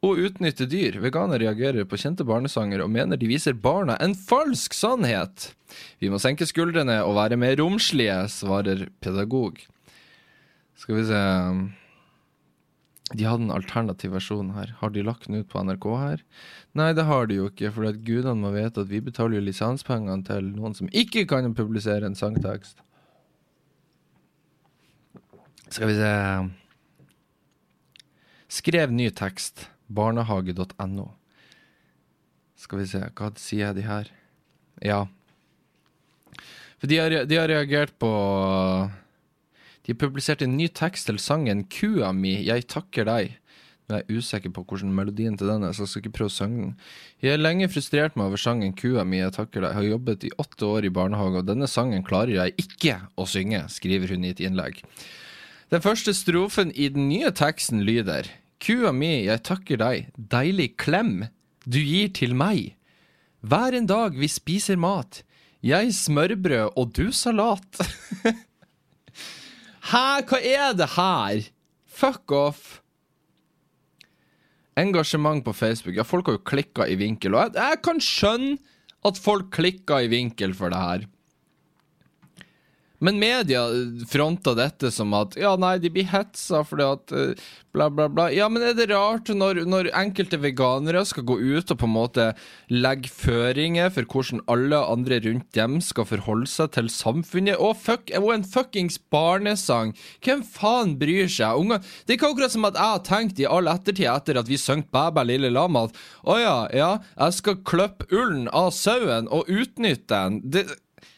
[0.00, 0.96] og utnytte dyr.
[1.02, 5.50] Veganer reagerer på kjente barnesanger og mener de viser barna en falsk sannhet.
[6.00, 9.60] Vi må senke skuldrene og være mer romslige, svarer pedagog.
[10.80, 11.20] Skal vi se
[13.10, 14.70] De hadde en alternativ versjon her.
[14.78, 16.20] Har de lagt den ut på NRK her?
[16.78, 20.24] Nei, det har de jo ikke, for gudene må vite at vi betaler jo lisenspengene
[20.28, 22.78] til noen som ikke kan publisere en sangtekst.
[25.70, 26.14] Skal vi se
[28.50, 31.08] Skrev ny tekst barnehage.no.
[32.60, 34.10] Skal vi se, hva sier de her?
[34.84, 35.04] Ja.
[36.80, 38.10] For de har, de har reagert på
[39.84, 43.36] De har publisert en ny tekst til sangen 'Kua mi, jeg takker deg'.
[43.90, 46.36] Jeg er usikker på hvordan melodien til den er, så jeg skal ikke prøve å
[46.36, 46.74] synge den.
[47.22, 49.72] Jeg har lenge frustrert meg over sangen 'Kua mi, jeg takker deg'.
[49.72, 53.26] Jeg har jobbet i åtte år i barnehage, og denne sangen klarer jeg ikke å
[53.26, 54.84] synge, skriver hun i et innlegg.
[55.70, 58.28] Den første strofen i den nye teksten lyder
[58.60, 61.24] Kua mi, jeg takker deg, deilig klem
[61.64, 62.74] du gir til meg.
[63.40, 65.22] Hver en dag vi spiser mat,
[65.64, 67.80] jeg smørbrød og du salat.
[69.90, 71.46] Hæ, hva er det her?
[71.88, 72.80] Fuck off.
[74.76, 75.96] Engasjement på Facebook.
[75.96, 78.58] Ja, folk har jo klikka i vinkel, og jeg, jeg kan skjønne
[79.08, 81.08] at folk klikka i vinkel for det her.
[83.00, 83.64] Men media
[84.10, 88.26] fronter dette som at ja, nei, de blir hetsa fordi at uh, bla, bla, bla.
[88.34, 91.94] Ja, men er det rart når, når, enkelte veganere skal gå ut og på en
[91.94, 92.26] måte
[92.68, 97.56] legge føringer for hvordan alle andre rundt dem skal forholde seg til samfunnet?
[97.56, 99.94] Og, fuck, og en fuckings barnesang!
[100.24, 101.56] Hvem faen bryr seg?
[101.56, 104.50] Unge, det er ikke akkurat som at jeg har tenkt i all ettertid etter at
[104.50, 105.96] vi sang Bæbæ lille lam at
[106.28, 110.40] å ja, ja, jeg skal klippe ullen av sauen og utnytte den.
[110.52, 110.66] Det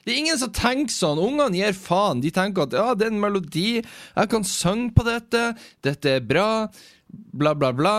[0.03, 1.21] det er ingen som tenker sånn.
[1.23, 2.23] Ungene gir faen.
[2.25, 5.53] De tenker at ja, det er en melodi, jeg kan synge på dette,
[5.87, 6.67] dette er bra,
[7.09, 7.97] bla, bla, bla.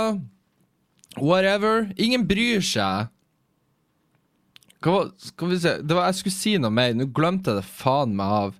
[1.15, 1.87] Whatever.
[2.01, 3.11] Ingen bryr seg.
[4.83, 7.69] Hva skal vi se Det var Jeg skulle si noe mer, nå glemte jeg det
[7.69, 8.59] faen meg av.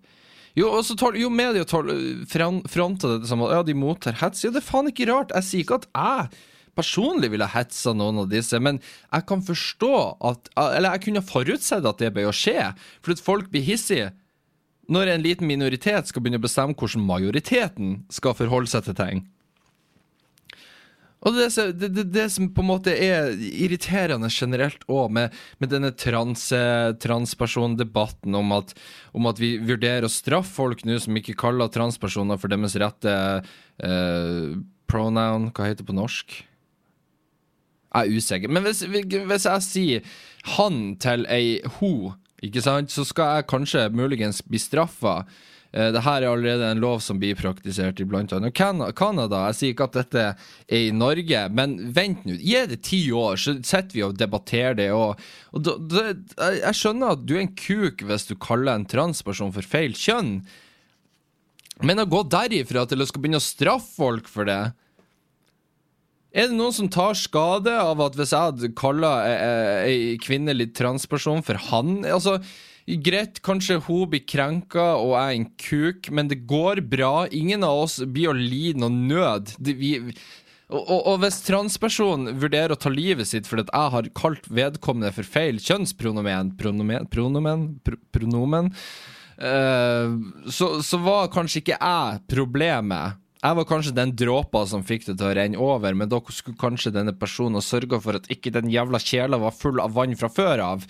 [0.56, 4.46] Jo, også tol, jo media fronter dette som at ja, de mottar hets.
[4.46, 5.34] Ja, det er faen ikke rart.
[5.34, 6.44] Jeg sier ikke at jeg
[6.78, 9.94] personlig ville hetsa noen av disse, men jeg kan forstå
[10.30, 14.12] at Eller jeg kunne forutsett at det ble å skje, for at folk blir hissige
[14.92, 19.24] når en liten minoritet skal begynne å bestemme hvordan majoriteten skal forholde seg til ting.
[21.24, 21.46] Og det,
[21.80, 26.50] det, det, det, som på en måte er irriterende generelt òg, med, med, denne trans,
[27.00, 28.74] transpersondebatten om at,
[29.16, 33.14] om at vi vurderer å straffe folk nå som ikke kaller transpersoner for deres rette
[33.40, 34.58] eh,
[34.92, 36.42] pronoun, hva heter det på norsk?
[37.94, 38.50] Er usikker.
[38.50, 40.14] Men hvis, hvis jeg sier
[40.58, 45.22] han til ei ho, ikke sant, så skal jeg kanskje muligens bli straffa.
[45.22, 49.40] Dette det her er allerede en lov som blir praktisert i blant annet Canada.
[49.48, 52.36] Jeg sier ikke at dette er i Norge, men vent nå.
[52.38, 54.92] Gi det ti år, så sitter vi og debatterer det.
[54.94, 55.18] Og,
[55.50, 59.54] og da, da, jeg skjønner at du er en kuk hvis du kaller en transperson
[59.56, 60.44] for feil kjønn,
[61.82, 64.62] men å gå derifra til å skal begynne å straffe folk for det
[66.34, 69.16] er det noen som tar skade av at hvis jeg hadde kalla
[69.86, 72.00] ei kvinnelig transperson for han?
[72.10, 72.40] Altså,
[72.84, 77.30] Greit, kanskje hun blir krenka og er en kuk, men det går bra.
[77.32, 79.54] Ingen av oss blir å lide noe nød.
[79.56, 79.94] Det, vi,
[80.68, 85.14] og, og, og, hvis transpersonen vurderer å ta livet sitt fordi jeg har kalt vedkommende
[85.16, 87.08] for feil kjønnspronomen Pronomen?
[87.14, 87.68] Pronomen?
[87.86, 88.72] Pr pronomen
[89.40, 90.14] uh,
[90.52, 93.20] så, så var kanskje ikke jeg problemet.
[93.44, 96.60] Jeg var kanskje den dråpa som fikk det til å renne over, men da skulle
[96.60, 100.30] kanskje denne personen sørga for at ikke den jævla kjela var full av vann fra
[100.32, 100.86] før av.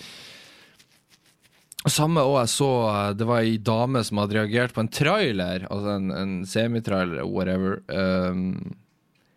[1.90, 2.70] Samme òg jeg så
[3.18, 7.82] Det var ei dame som hadde reagert på en trailer, altså en, en semitrailer, whatever.
[7.90, 8.76] Um,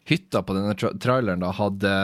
[0.07, 1.95] hytta på denne tra traileren da hadde,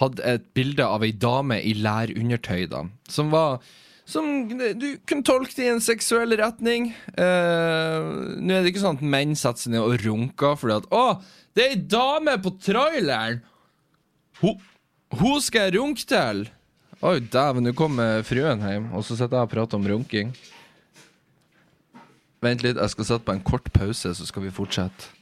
[0.00, 3.60] hadde et bilde av ei dame i lærundertøy, da, som var
[4.08, 6.92] som du kunne tolke det i en seksuell retning.
[7.12, 10.88] Uh, nå er det ikke sånn at menn setter seg ned og runker fordi at
[10.88, 11.04] 'Å,
[11.52, 13.42] det er ei dame på traileren!'
[14.38, 14.56] Hun,
[15.18, 16.46] hun skal jeg runke til!
[16.98, 20.32] Oi, dæven, nå kommer fruen hjem, og så sitter jeg og prater om runking.
[22.42, 25.12] Vent litt, jeg skal sette på en kort pause, så skal vi fortsette.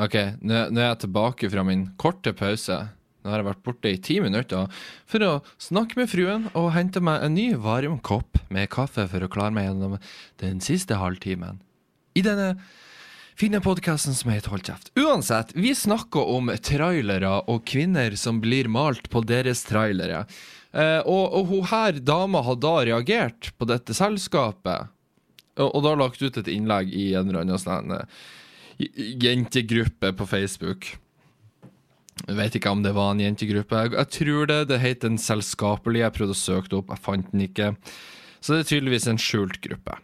[0.00, 2.80] OK, nå er jeg tilbake fra min korte pause.
[3.24, 4.68] Nå har jeg vært borte i ti minutter
[5.08, 9.24] for å snakke med fruen og hente meg en ny varm kopp med kaffe for
[9.24, 9.94] å klare meg gjennom
[10.42, 11.62] den siste halvtimen.
[12.12, 12.50] I denne
[13.40, 14.92] fine podkasten som heter Hold kjeft.
[15.00, 20.26] Uansett, vi snakker om trailere og kvinner som blir malt på deres trailere.
[20.76, 24.92] Eh, og, og hun her dama har da reagert på dette selskapet,
[25.56, 28.22] og, og da lagt ut et innlegg i en eller annen sånn eh,
[29.24, 30.92] jentegruppe på Facebook.
[32.24, 33.84] Jeg vet ikke om det var en jentegruppe.
[33.84, 34.60] Jeg, jeg tror det.
[34.70, 36.06] Det het Den selskapelige.
[36.06, 37.70] Jeg prøvde å søke det opp, jeg fant den ikke.
[38.40, 39.98] Så det er tydeligvis en skjult gruppe.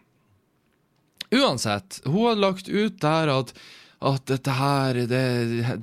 [1.31, 3.53] Uansett, hun har lagt ut der at
[4.01, 5.25] at dette her det,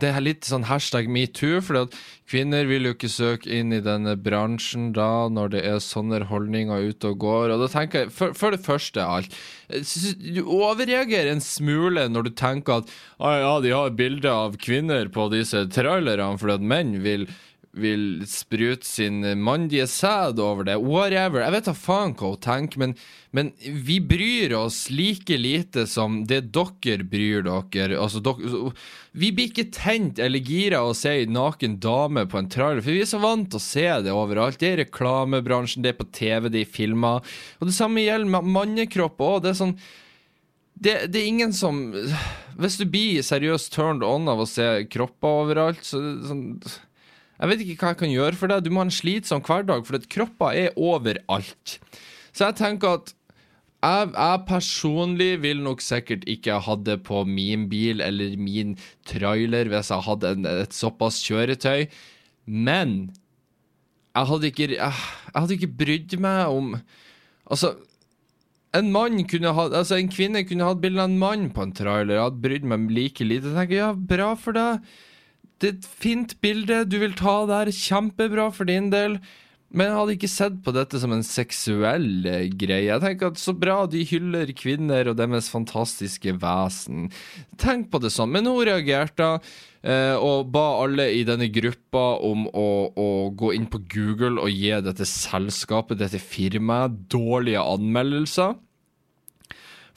[0.02, 1.86] det, er litt sånn hashtag metoo, for
[2.28, 6.90] kvinner vil jo ikke søke inn i denne bransjen da, når det er sånne holdninger
[6.90, 7.54] ute og går.
[7.54, 9.36] Og da tenker jeg, for, for det første alt
[9.68, 15.10] Du overreagerer en smule når du tenker at ah, ja, de har bilder av kvinner
[15.14, 17.28] på disse trailerne fordi at menn vil
[17.80, 20.76] vil sprute sin mandige sæd over det.
[20.82, 21.42] Whatever.
[21.44, 22.94] Jeg vet da faen hva hun tenker, men,
[23.36, 23.52] men,
[23.86, 28.00] vi bryr oss like lite som det dere bryr dere.
[28.00, 28.72] Altså, dere,
[29.12, 32.82] vi blir ikke tent eller gira av å se ei naken dame på en trailer,
[32.82, 34.60] for vi er så vant til å se det overalt.
[34.60, 37.38] Det er i reklamebransjen, det er på TV, det er i filmer.
[37.58, 39.40] Og det samme gjelder mannekropp òg.
[39.46, 39.78] Det er sånn
[40.78, 41.80] det, det, er ingen som
[42.58, 46.44] Hvis du blir seriøst turned on av å se kropper overalt, så sånn
[47.38, 48.64] Jeg vet ikke hva jeg kan gjøre for deg.
[48.66, 51.78] Du må ha en slitsom hverdag, for kropper er overalt.
[52.34, 53.14] Så jeg tenker at
[53.78, 58.74] jeg, jeg, personlig vil nok sikkert ikke ha hatt det på min bil eller min
[59.06, 61.86] trailer hvis jeg hadde en, et såpass kjøretøy,
[62.50, 62.96] men
[64.16, 66.72] jeg hadde ikke Jeg, jeg hadde ikke brydd meg om
[67.48, 67.76] Altså,
[68.76, 71.70] en mann kunne ha, altså en kvinne kunne hatt bilde av en mann på en
[71.72, 72.18] trailer.
[72.18, 73.48] Jeg hadde brydd meg like lite.
[73.48, 74.82] Jeg tenker, ja, bra for deg.
[75.58, 77.72] Det er et fint bilde du vil ta der.
[77.74, 79.18] Kjempebra for din del.
[79.68, 82.86] Men jeg hadde ikke sett på dette som en seksuell eh, greie.
[82.86, 87.10] Jeg tenker at Så bra de hyller kvinner og deres fantastiske vesen.
[87.60, 88.32] Tenk på det sånn.
[88.32, 89.34] Men hun reagerte
[89.82, 94.54] eh, og ba alle i denne gruppa om å, å, gå inn på Google og
[94.54, 98.56] gi dette selskapet, dette firmaet, dårlige anmeldelser.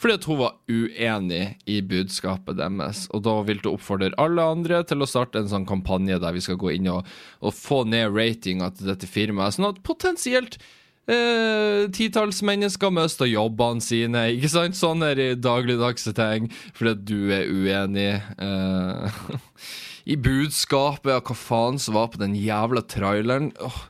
[0.02, 3.06] Fordi at hun var uenig i budskapet deres.
[3.14, 6.42] Og da vil hun oppfordre alle andre til å starte en sånn kampanje der vi
[6.42, 7.10] skal gå inn og,
[7.46, 10.58] og få ned ratinga til dette firmaet, sånn at potensielt
[11.06, 14.26] eh, titalls mennesker mister jobbene sine.
[14.34, 14.80] Ikke sant?
[14.80, 18.12] Sånn er det dagligdagse ting, fordi at du er uenig.
[18.42, 19.22] Eh,
[20.12, 23.52] I budskapet, og hva faen som var på den jævla traileren.
[23.62, 23.84] Oh.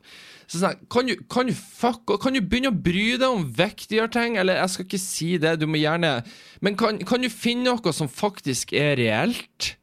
[0.51, 4.35] Sånn, kan, du, kan, du fuck, kan du begynne å bry deg om viktigere ting?
[4.39, 6.17] Eller jeg skal ikke si det, du må gjerne
[6.59, 9.75] Men kan, kan du finne noe som faktisk er reelt?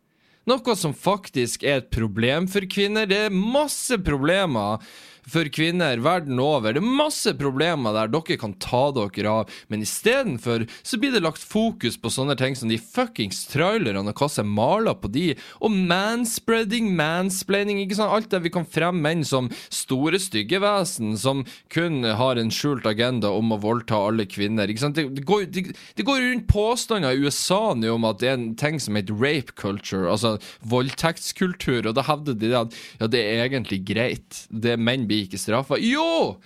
[0.48, 3.08] Noe som faktisk er et problem for kvinner.
[3.08, 4.84] Det er masse problemer
[5.28, 6.74] for kvinner verden over.
[6.74, 11.24] Det er masse problemer der dere kan ta dere av, men istedenfor så blir det
[11.24, 15.10] lagt fokus på sånne ting som de fuckings trailerne og hva som er maler på
[15.12, 15.26] de,
[15.64, 21.14] og manspreading, mansplaining, ikke sant, alt det vi kan fremme menn som store, stygge vesen
[21.20, 24.98] som kun har en skjult agenda om å voldta alle kvinner, ikke sant.
[24.98, 28.48] Det, går, det, det går rundt påstander i USA nå om at det er en
[28.58, 30.36] ting som heter rape culture, altså
[30.68, 34.42] voldtektskultur, og da hevder de at ja, det er egentlig greit.
[34.48, 35.80] Det menn blir ikke straffa.
[35.82, 36.38] Jo!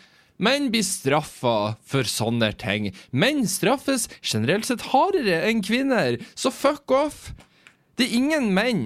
[0.43, 2.91] Menn blir straffa for sånne ting.
[3.15, 7.31] Menn straffes generelt sett hardere enn kvinner, så fuck off!
[8.01, 8.85] Det er ingen menn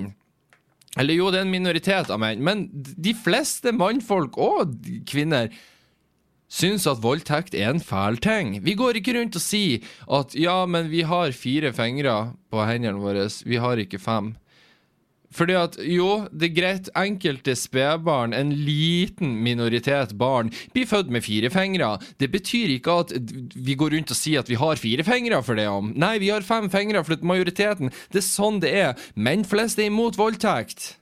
[0.98, 4.72] Eller jo, det er en minoritet av menn, men de fleste mannfolk og
[5.08, 5.50] kvinner
[6.48, 8.54] syns at voldtekt er en fæl ting.
[8.64, 12.16] Vi går ikke rundt og sier at ja, men vi har fire fingre
[12.48, 14.32] på hendene våre, vi har ikke fem.
[15.36, 21.26] Fordi at jo, det er greit, enkelte spedbarn, en liten minoritet barn, blir født med
[21.26, 21.96] fire fingre.
[22.20, 23.16] Det betyr ikke at
[23.54, 25.92] vi går rundt og sier at vi har fire fingre for det om.
[25.96, 27.92] Nei, vi har fem fingre for majoriteten.
[28.12, 29.08] Det er sånn det er.
[29.14, 30.94] Menn flest er imot voldtekt.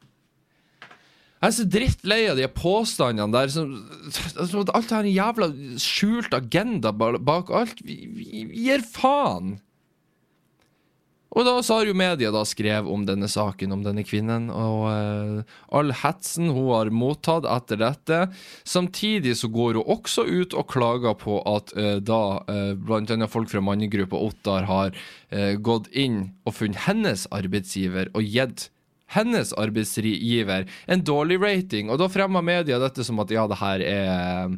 [1.45, 3.51] Jeg er så drittlei av de påstandene der.
[3.53, 5.51] Som, alt har en jævla
[5.83, 7.83] skjult agenda bak alt.
[7.85, 9.59] Vi, vi gir faen.
[11.35, 15.57] Og da har jo media da skrevet om denne saken, om denne kvinnen, og eh,
[15.75, 18.21] all hetsen hun har mottatt etter dette.
[18.63, 23.51] Samtidig så går hun også ut og klager på at eh, da eh, annet folk
[23.51, 24.97] fra mannegruppa Ottar har
[25.67, 28.69] gått inn og funnet hennes arbeidsgiver og gitt
[29.15, 33.85] hennes arbeidsgiver en dårlig rating, og da fremmer media dette som at ja, det her
[33.85, 34.57] er eh,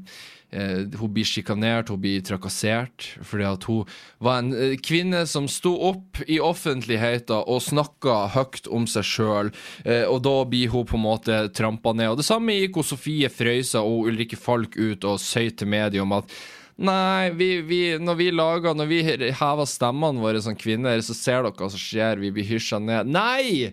[0.50, 3.08] hun blir sjikanert, hun blir trakassert.
[3.26, 3.84] Fordi at hun
[4.22, 9.52] var en eh, kvinne som sto opp i offentligheten og snakka høyt om seg sjøl.
[9.84, 12.14] Eh, og da blir hun på en måte trampa ned.
[12.14, 16.04] Og det samme gikk hun Sofie Frøysa og Ulrikke Falk ut og søy til media
[16.06, 16.38] om at
[16.76, 21.46] Nei, vi, vi, når vi lager Når vi hever stemmene våre som kvinner, så ser
[21.46, 22.20] dere hva som skjer.
[22.20, 23.08] Vi blir hysja ned.
[23.08, 23.72] Nei!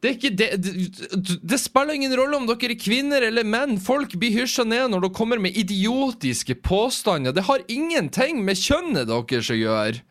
[0.00, 3.78] Det, det, det, det, spiller ingen rolle om dere er kvinner eller menn.
[3.80, 7.32] Folk blir hysja ned når dere kommer med idiotiske påstander.
[7.32, 10.04] Det har ingenting med kjønnet deres å gjøre.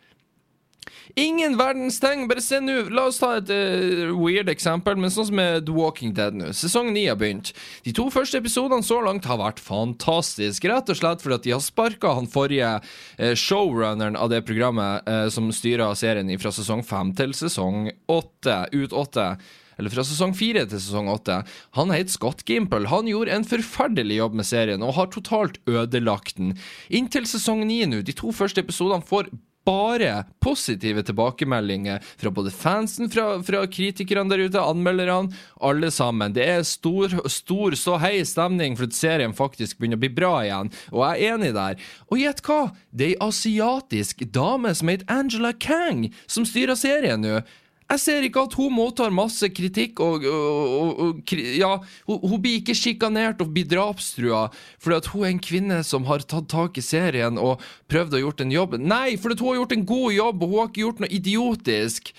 [1.16, 2.26] Ingen verdens ting.
[2.28, 2.74] Bare se nå.
[2.92, 6.50] La oss ta et uh, weird eksempel, men sånn som med The Walking Dead nå.
[6.58, 7.54] Sesong 9 har begynt.
[7.86, 11.64] De to første episodene så langt har vært fantastiske, rett og slett fordi de har
[11.64, 17.16] sparka han forrige uh, showrunneren av det programmet uh, som styrer serien fra sesong 5
[17.22, 19.30] til sesong 8, ut 8
[19.78, 21.42] eller fra sesong fire til sesong åtte.
[21.80, 22.90] Han het Scott Gimple.
[22.92, 26.56] Han gjorde en forferdelig jobb med serien og har totalt ødelagt den.
[26.90, 28.04] Inntil sesong ni nå.
[28.06, 29.32] De to første episodene får
[29.66, 36.36] bare positive tilbakemeldinger fra både fansen, fra, fra kritikerne der ute, anmelderne, alle sammen.
[36.36, 40.34] Det er stor, stor så hei stemning for at serien faktisk begynner å bli bra
[40.46, 41.86] igjen, og jeg er enig der.
[42.12, 42.62] Og gjett hva?
[42.92, 47.40] Det er ei asiatisk dame som heter Angela Kang, som styrer serien nå.
[47.86, 51.76] Jeg ser ikke at hun mottar masse kritikk, og, og, og, ja,
[52.08, 54.48] hun, hun, blir ikke sjikanert og blir drapstrua
[54.82, 57.62] fordi at hun er en kvinne som har tatt tak i serien og
[57.92, 58.80] prøvd å gjort en jobb.
[58.82, 62.12] Nei, fordi hun har gjort en god jobb, og hun har ikke gjort noe idiotisk.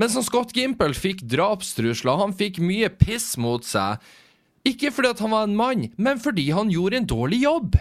[0.00, 3.98] Men som Scott Gimple fikk drapstrusler, han fikk mye piss mot seg.
[4.64, 7.80] Ikke fordi at han var en mann, men fordi han gjorde en dårlig jobb.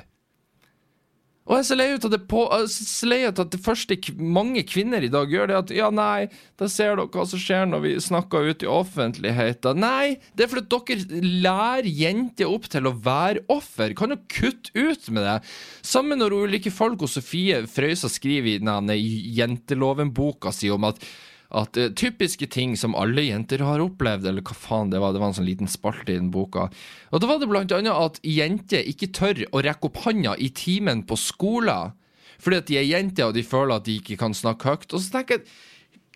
[1.50, 5.32] Og jeg er så lei ut av det at det første mange kvinner i dag
[5.34, 6.28] gjør, det at ja, nei,
[6.62, 9.82] da ser dere hva som skjer når vi snakker ut i offentligheten.
[9.82, 13.97] Nei, det er fordi dere lærer jenter opp til å være offer.
[13.97, 15.39] Kan jo kutte ut med det.
[15.82, 19.00] Samme når ulike folk og Sofie Frøysa skriver i denne
[19.41, 21.02] jenteloven-boka si om at
[21.50, 25.22] at uh, typiske ting som alle jenter har opplevd, eller hva faen det var, det
[25.24, 26.68] var en sånn liten spalte i den boka.
[27.10, 30.52] Og da var det blant annet at jenter ikke tør å rekke opp handa i
[30.54, 31.95] timen på skolen.
[32.39, 34.93] Fordi at de er jenter og de føler at de ikke kan snakke høyt.
[34.93, 35.47] Og så tenker jeg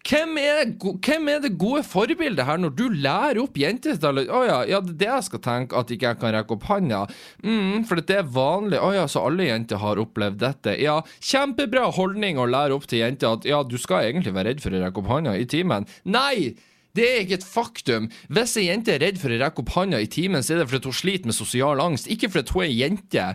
[0.03, 0.73] hvem er,
[1.05, 4.81] hvem er, det gode forbildet her, når du lærer opp jenter til å ja, ja,
[4.83, 7.05] det er det jeg skal tenke, at ikke jeg kan rekke opp handa.
[7.45, 8.81] Mm, for det er vanlig.
[8.83, 10.75] Å ja, så alle jenter har opplevd dette.
[10.83, 14.63] Ja, kjempebra holdning å lære opp til jenter at ja, du skal egentlig være redd
[14.65, 15.87] for å rekke opp handa i timen.
[16.03, 16.53] Nei!
[16.93, 18.03] Det er ikke et faktum.
[18.29, 20.67] Hvis ei jente er redd for å rekke opp handa i timen, så er det
[20.69, 23.25] fordi hun sliter med sosial angst, ikke fordi hun er jente.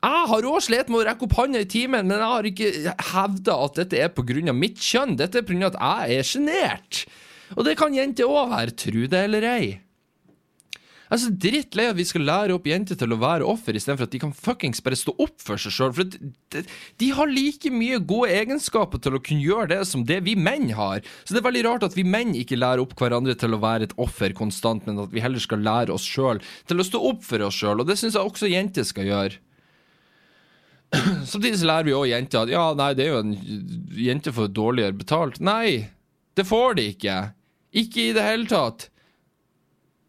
[0.00, 2.94] Jeg har òg slitt med å rekke opp hånda i timen, men jeg har ikke
[3.10, 4.52] hevda at dette er pga.
[4.56, 5.18] mitt kjønn.
[5.20, 5.68] Dette er pga.
[5.68, 5.76] at
[6.08, 7.04] jeg er sjenert.
[7.56, 9.80] Og det kan jenter òg være, tru det eller ei.
[11.10, 14.06] Jeg er så drittlei at vi skal lære opp jenter til å være offer, istedenfor
[14.06, 15.92] at de kan fuckings bare stå opp for seg sjøl.
[15.96, 16.62] For de,
[17.02, 20.70] de, har like mye gode egenskaper til å kunne gjøre det som det vi menn
[20.78, 21.02] har.
[21.26, 23.90] Så det er veldig rart at vi menn ikke lærer opp hverandre til å være
[23.90, 26.38] et offer konstant, men at vi heller skal lære oss sjøl
[26.70, 27.82] til å stå opp for oss sjøl.
[27.82, 29.42] Og det syns jeg også jenter skal gjøre.
[31.30, 33.34] Samtidig så lærer vi òg jenter at ja, nei, det er jo en
[33.94, 35.38] jente får dårligere betalt.
[35.44, 35.90] Nei,
[36.38, 37.18] det får de ikke.
[37.82, 38.88] Ikke i det hele tatt.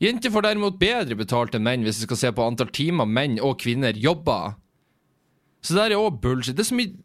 [0.02, 3.38] Jenter får derimot bedre betalt enn menn hvis vi skal se på antall timer menn
[3.38, 4.58] og kvinner jobber.
[5.62, 6.58] Så det er òg bullshit.
[6.58, 6.98] Det er så mye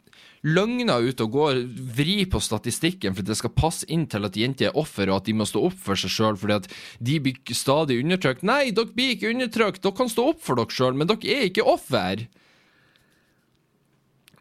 [0.46, 1.60] løgner ute og går,
[1.96, 5.20] vri på statistikken for at det skal passe inn til at jenter er offer, og
[5.20, 6.68] at de må stå opp for seg sjøl fordi at
[7.02, 8.46] de blir stadig undertrykt.
[8.46, 11.48] Nei, dere blir ikke undertrykt, dere kan stå opp for dere sjøl, men dere er
[11.50, 12.26] ikke offer.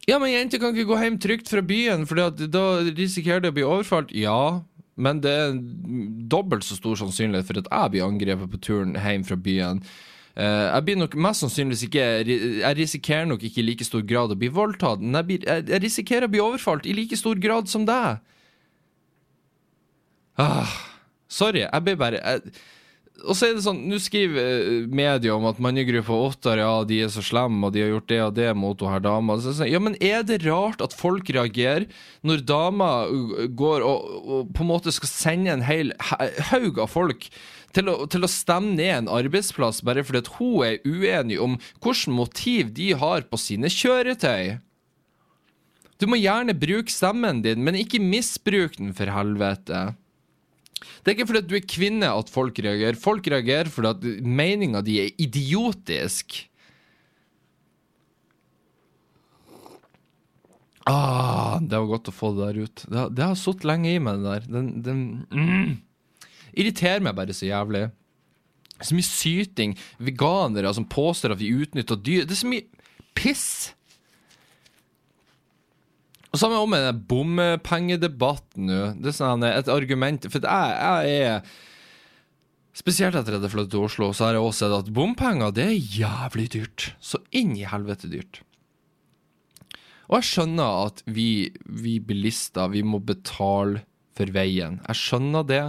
[0.06, 3.56] Ja, men jenter kan ikke gå hjem trygt fra byen, for da risikerer de å
[3.56, 4.14] bli overfalt.
[4.14, 4.62] Ja,
[4.95, 5.56] men det er
[6.32, 9.82] dobbelt så stor sannsynlighet for at jeg blir angrepet på turen hjem fra byen.
[10.36, 14.34] Uh, jeg blir nok mest sannsynligvis ikke Jeg risikerer nok ikke i like stor grad
[14.34, 17.72] å bli voldtatt, men jeg, blir, jeg risikerer å bli overfalt i like stor grad
[17.72, 18.20] som deg.
[20.36, 20.74] Ah,
[21.32, 22.56] sorry, jeg blir bare jeg,
[23.24, 27.01] og så er det sånn, Nå skriver eh, media om at mannegruppa Ottar ja, de
[27.05, 29.38] er så slemme, og de har gjort det og det mot henne dama.
[29.41, 31.88] Sånn, ja, men er det rart at folk reagerer
[32.26, 35.93] når dama uh, går og, og, på en måte skal sende en hel
[36.51, 37.30] haug av folk
[37.76, 41.57] til å, til å, stemme ned en arbeidsplass bare fordi at hun er uenig om
[41.84, 44.57] hvilket motiv de har på sine kjøretøy?
[45.99, 49.93] Du må gjerne bruke stemmen din, men ikke misbruk den, for helvete.
[51.02, 53.00] Det er ikke fordi du er kvinne at folk reagerer.
[53.00, 56.40] Folk reagerer fordi at meninga di er idiotisk.
[60.86, 62.84] Ah, det var godt å få det der ut.
[62.86, 64.50] Det, har, har sittet lenge i meg, det der.
[64.54, 65.00] Den, den
[65.34, 65.72] mm,
[66.54, 67.88] irriterer meg bare så jævlig.
[68.84, 69.74] Så mye syting.
[69.98, 72.28] Veganere som påstår at vi utnytter dyr.
[72.28, 72.68] Det er så mye
[73.18, 73.48] piss.
[76.36, 78.82] Og Samme om med bompengedebatten nå.
[79.00, 81.54] Det er sånn et argument For jeg, jeg er
[82.76, 85.64] Spesielt etter at jeg flyttet til Oslo, så har jeg også sett at bompenger det
[85.64, 86.90] er jævlig dyrt.
[87.00, 88.42] Så inn i helvete dyrt.
[90.10, 94.82] Og jeg skjønner at vi, vi bilister, vi må betale for veien.
[94.90, 95.62] Jeg skjønner det.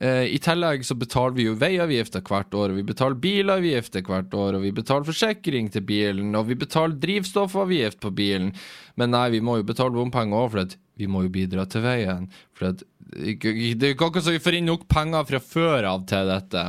[0.00, 4.34] Eh, I tillegg så betaler vi jo veiavgifter hvert år, og vi betaler bilavgifter hvert
[4.34, 8.54] år, og vi betaler forsikring til bilen, og vi betaler drivstoffavgift på bilen.
[9.00, 12.26] Men nei, vi må jo betale bompenger òg, for vi må jo bidra til veien.
[12.54, 12.88] For det
[13.18, 16.64] er ikke så vi får inn nok penger fra før av til dette.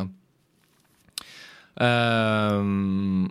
[1.76, 3.26] Um,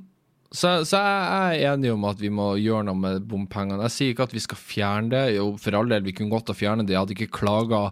[0.54, 3.82] så, så, jeg er enig om at vi må gjøre noe med bompengene.
[3.88, 5.24] Jeg sier ikke at vi skal fjerne det.
[5.38, 6.94] Jo, for all del, vi kunne godt ha fjernet det.
[6.94, 7.88] Jeg hadde ikke klaga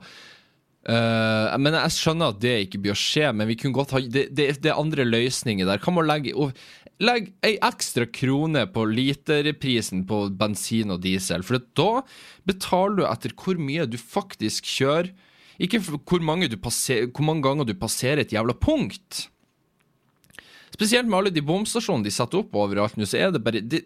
[0.83, 4.24] Uh, men jeg skjønner at det ikke bør skje, men vi kunne godt ha det,
[4.35, 5.83] det, det er andre løsninger der.
[5.83, 6.35] Kan man legge,
[7.03, 11.43] Legg ei ekstra krone på literprisen på bensin og diesel?
[11.47, 12.03] For da
[12.47, 15.11] betaler du etter hvor mye du faktisk kjører,
[15.62, 19.26] ikke hvor mange, passer, hvor mange ganger du passerer et jævla punkt.
[20.72, 23.83] Spesielt med alle de bomstasjonene de setter opp overalt nå, så er det bare det,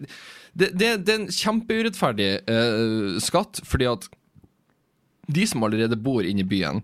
[0.55, 4.07] det, det er en kjempeurettferdig uh, skatt, fordi at
[5.27, 6.83] de som allerede bor inne i byen,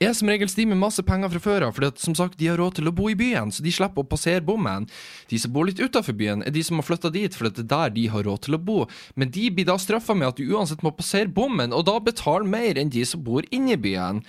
[0.00, 2.58] er som regel de med masse penger fra før av, for som sagt, de har
[2.58, 4.88] råd til å bo i byen, så de slipper å passere bommen.
[5.30, 7.68] De som bor litt utafor byen, er de som har flytta dit, for det er
[7.70, 8.78] der de har råd til å bo.
[9.14, 12.48] Men de blir da straffa med at du uansett må passere bommen, og da betaler
[12.48, 14.24] mer enn de som bor inne i byen.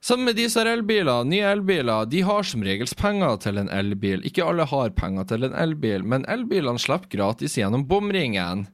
[0.00, 3.70] Sammen med de som har elbiler, nye elbiler, de har som regel penger til en
[3.74, 4.22] elbil.
[4.26, 8.68] Ikke alle har penger til en elbil, men elbilene slipper gratis gjennom bomringen.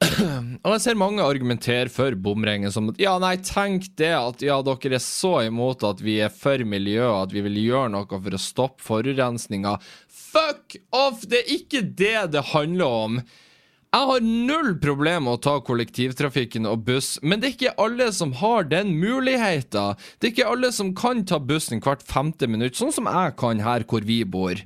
[0.64, 4.56] Og jeg ser mange argumentere for bomringen som at ja, nei, tenk det at ja,
[4.64, 8.36] dere er så imot at vi er for miljøet, at vi vil gjøre noe for
[8.36, 9.76] å stoppe forurensninga.
[10.08, 11.26] Fuck off!
[11.28, 13.22] Det er ikke det det handler om.
[13.90, 18.06] Jeg har null problem med å ta kollektivtrafikken og buss, men det er ikke alle
[18.14, 19.98] som har den muligheten.
[20.22, 23.64] Det er ikke alle som kan ta bussen hvert femte minutt, sånn som jeg kan
[23.66, 24.62] her hvor vi bor.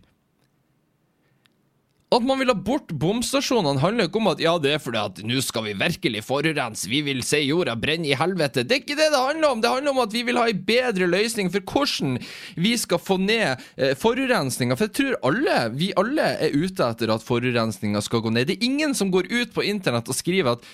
[2.15, 5.21] At man vil ha bort bomstasjonene, handler ikke om at ja, det er fordi at
[5.27, 8.63] nå skal vi virkelig forurense, vi vil se jorda brenne i helvete.
[8.63, 9.65] Det er ikke det det handler om.
[9.65, 12.21] Det handler om at vi vil ha en bedre løsning for hvordan
[12.61, 14.79] vi skal få ned eh, forurensninga.
[14.79, 18.49] For jeg tror alle, vi alle er ute etter at forurensninga skal gå ned.
[18.51, 20.73] Det er ingen som går ut på internett og skriver at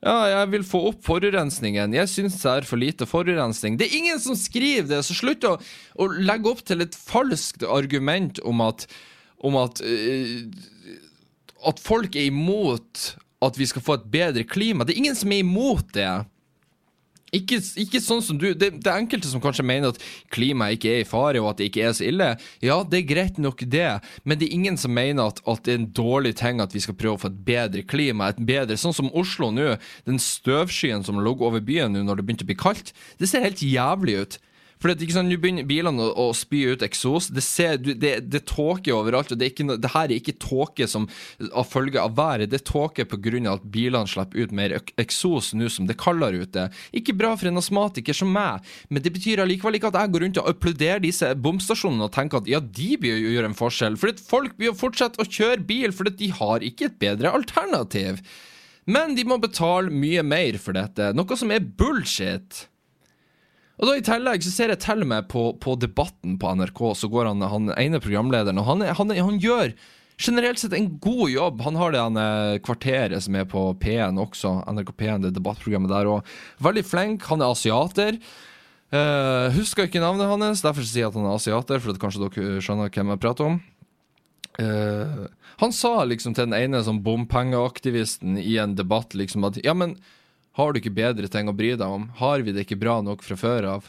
[0.00, 1.92] ja, jeg vil få opp forurensningen.
[1.92, 3.76] Jeg syns det er for lite forurensning.
[3.76, 5.58] Det er ingen som skriver det, så slutt å,
[6.00, 8.86] å legge opp til et falskt argument om at
[9.40, 10.44] om at uh,
[11.66, 14.84] At folk er imot at vi skal få et bedre klima.
[14.84, 16.08] Det er ingen som er imot det.
[17.30, 20.00] Ikke, ikke, sånn som du det, det, er enkelte som kanskje mener at
[20.34, 22.28] klimaet ikke er i fare, og at det ikke er så ille.
[22.64, 23.86] Ja, det er greit nok, det,
[24.24, 26.82] men det er ingen som mener at, at det er en dårlig ting at vi
[26.82, 28.32] skal prøve å få et bedre klima.
[28.32, 29.76] Et bedre, Sånn som Oslo nå.
[30.08, 32.94] Den støvskyen som lå over byen nå når det begynte å bli kaldt.
[33.20, 34.40] Det ser helt jævlig ut.
[34.80, 37.28] For Nå begynner bilene å, å, spy ut eksos.
[37.34, 39.32] Det, ser, det, det tåker overalt.
[39.32, 41.04] og det, er ikke, det her er ikke tåke som
[41.52, 42.48] av følge av været.
[42.48, 43.52] Det er tåke pga.
[43.52, 46.68] at bilene slipper ut mer eksos nå som det er kaldere ute.
[46.96, 50.24] Ikke bra for en astmatiker som meg, men det betyr allikevel ikke at jeg går
[50.24, 54.00] rundt og applauderer disse bomstasjonene og tenker at ja, de bør jo gjøre en forskjell.
[54.00, 58.24] For folk bør fortsette å kjøre bil fordi de har ikke et bedre alternativ.
[58.88, 62.64] Men de må betale mye mer for dette, noe som er bullshit.
[63.80, 67.08] Og da I tillegg så ser jeg til med på, på Debatten på NRK, så
[67.08, 69.72] går han, han ene programlederen, og han, han, han, gjør
[70.20, 71.62] generelt sett en god jobb.
[71.64, 72.20] Han har det han,
[72.66, 76.28] kvarteret som er på P1 også, NRK P1, det debattprogrammet der òg.
[76.60, 77.24] Veldig flink.
[77.32, 78.20] Han er asiater.
[78.90, 82.26] Uh, husker ikke navnet hans, derfor sier jeg at han er asiater, for at kanskje
[82.26, 83.60] dere skjønner hvem jeg prater om.
[84.60, 85.28] Uh,
[85.62, 89.94] han sa liksom til den ene sånn bompengeaktivisten i en debatt liksom at ja, men
[90.60, 92.10] har du ikke bedre ting å bry deg om?
[92.20, 93.88] Har vi det ikke bra nok fra før av?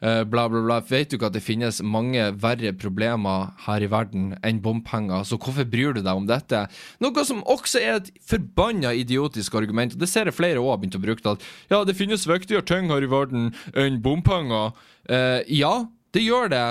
[0.00, 0.78] Uh, bla, bla, bla.
[0.88, 5.36] Vet du ikke at det finnes mange verre problemer her i verden enn bompenger, så
[5.36, 6.62] hvorfor bryr du deg om dette?
[7.04, 10.80] Noe som også er et forbanna idiotisk argument, og det ser jeg flere òg har
[10.80, 14.72] begynt å bruke, at ja, det finnes viktigere ting her i verden enn bompenger.
[15.04, 15.74] Uh, ja,
[16.16, 16.68] det gjør det.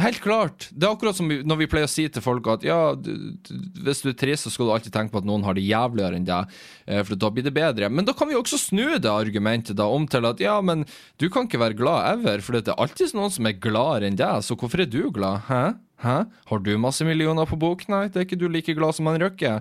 [0.00, 0.68] Helt klart.
[0.72, 3.52] Det er akkurat som når vi pleier å si til folk at ja, du, du,
[3.84, 6.18] hvis du er trist, så skal du alltid tenke på at noen har det jævligere
[6.18, 7.90] enn deg, eh, for da blir det bedre.
[7.92, 10.86] Men da kan vi også snu det argumentet da om til at ja, men
[11.20, 14.18] du kan ikke være glad ever, for det er alltid noen som er gladere enn
[14.18, 15.46] deg, så hvorfor er du glad?
[15.50, 15.62] Hæ?
[16.00, 16.18] Hæ?
[16.48, 17.84] Har du masse millioner på bok?
[17.92, 19.58] Nei, det er ikke du like glad som han Røkke.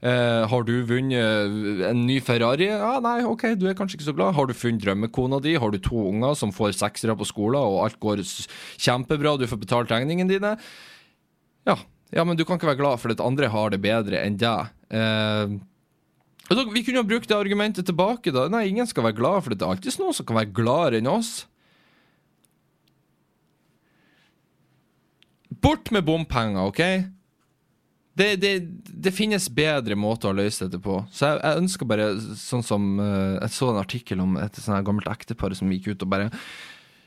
[0.00, 2.70] Uh, har du vunnet en ny Ferrari?
[2.70, 4.32] Ja, nei, ok, du er kanskje ikke så glad.
[4.36, 5.58] Har du funnet drømmekona di?
[5.60, 8.22] Har du to unger som får seksere på skolen, og alt går
[8.80, 10.54] kjempebra, du får betalt regningene dine?
[11.68, 11.76] Ja.
[12.16, 14.72] ja, men du kan ikke være glad for at andre har det bedre enn deg.
[14.88, 15.60] Uh,
[16.48, 18.32] vi kunne jo brukt det argumentet tilbake.
[18.32, 21.04] da Nei, ingen skal være glad, for det er alltid noen som kan være gladere
[21.04, 21.44] enn oss.
[25.60, 26.80] Bort med bompenger, OK?
[28.18, 28.52] Det, det,
[28.82, 30.98] det, finnes bedre måter å løse dette på.
[31.14, 32.08] Så jeg, jeg ønsker bare,
[32.38, 36.04] sånn som uh, Jeg så en artikkel om et sånt gammelt ektepar som gikk ut
[36.06, 36.30] og bare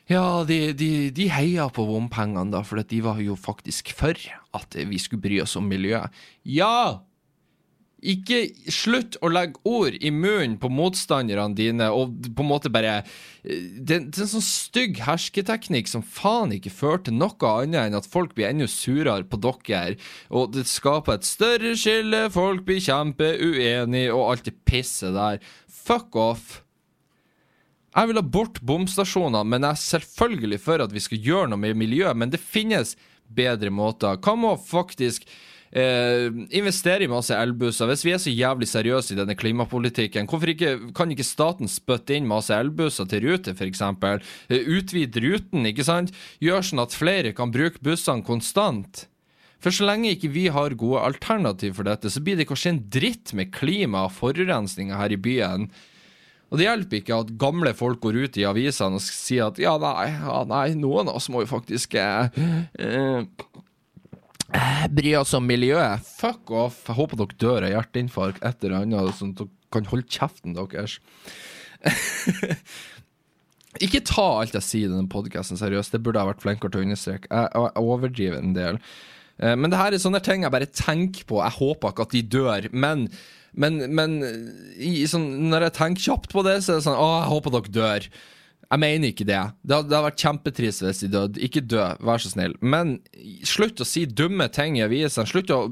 [0.09, 4.19] Ja, de, de, de heia på bompengene, da, for de var jo faktisk for
[4.55, 6.11] at vi skulle bry oss om miljøet.
[6.43, 7.03] Ja!
[8.03, 8.39] Ikke
[8.71, 13.69] slutt å legge ord i munnen på motstanderne dine og på en måte bare eh,
[13.79, 18.09] Det, er en sånn stygg hersketeknikk som faen ikke fører til noe annet enn at
[18.09, 19.95] folk blir enda surere på dere,
[20.29, 25.39] og det skaper et større skille, folk blir kjempeuenige og alt det pisset der.
[25.67, 26.59] Fuck off.
[27.93, 31.61] Jeg vil ha bort bomstasjoner, men jeg er selvfølgelig for at vi skal gjøre noe
[31.61, 32.17] med miljøet.
[32.17, 32.95] Men det finnes
[33.29, 34.17] bedre måter.
[34.17, 35.27] Hva med å faktisk
[35.75, 37.89] eh, investere i masse elbusser?
[37.89, 42.17] Hvis vi er så jævlig seriøse i denne klimapolitikken, hvorfor ikke, kan ikke staten spytte
[42.17, 43.81] inn masse elbusser til Ruter, f.eks.?
[44.49, 46.13] Eh, utvide ruten, ikke sant?
[46.43, 49.07] Gjør sånn at flere kan bruke bussene konstant.
[49.63, 52.83] For så lenge ikke vi har gode alternativ for dette, så blir det kanskje en
[52.91, 55.69] dritt med klima og forurensninga her i byen.
[56.51, 59.73] Og det hjelper ikke at gamle folk går ut i avisene og sier at ja,
[59.81, 62.27] nei, ja, nei noen av oss må jo faktisk eh,
[62.77, 63.23] eh,
[64.93, 66.05] bry oss om miljøet.
[66.19, 66.83] Fuck off.
[66.87, 70.57] Jeg håper dere dør av hjerteinfarkt et eller annet, sånn at dere kan holde kjeften
[70.57, 70.99] deres.
[73.85, 76.83] ikke ta alt jeg sier i denne podkasten seriøst, det burde jeg vært flinkere til
[76.83, 77.29] å understreke.
[77.29, 78.81] Jeg overdriver en del.
[79.41, 81.41] Eh, men det her er sånne ting jeg bare tenker på.
[81.41, 82.69] Jeg håper ikke at de dør.
[82.73, 83.07] Men
[83.53, 84.15] men, men
[84.81, 87.53] i, sånn, når jeg tenker kjapt på det, så er det sånn Å, jeg håper
[87.53, 88.07] dere dør.
[88.73, 89.37] Jeg mener ikke det.
[89.61, 91.41] Det hadde, det hadde vært kjempetrist hvis de døde.
[91.45, 92.55] Ikke dø, vær så snill.
[92.57, 92.95] Men
[93.45, 95.29] slutt å si dumme ting i avisene.
[95.29, 95.67] Slutt å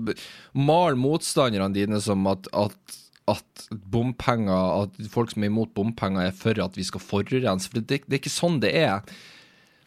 [0.54, 2.98] male motstanderne dine som at, at,
[3.32, 7.72] at bompenger At folk som er imot bompenger, er for at vi skal forurense.
[7.72, 9.02] For det, det, er ikke sånn det er.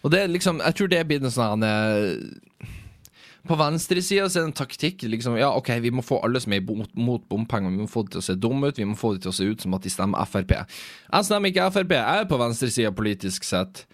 [0.03, 1.69] Og det er liksom Jeg tror det blitt en sånn
[3.45, 5.03] på venstresida er det en taktikk.
[5.03, 8.12] liksom, ja, ok, Vi må få alle som er mot, bompenger, vi må få det
[8.12, 8.78] til å se dumme ut.
[8.78, 10.55] Vi må få det til å se ut som at de stemmer Frp.
[11.12, 13.86] Jeg stemmer ikke Frp, jeg er på venstresida politisk sett.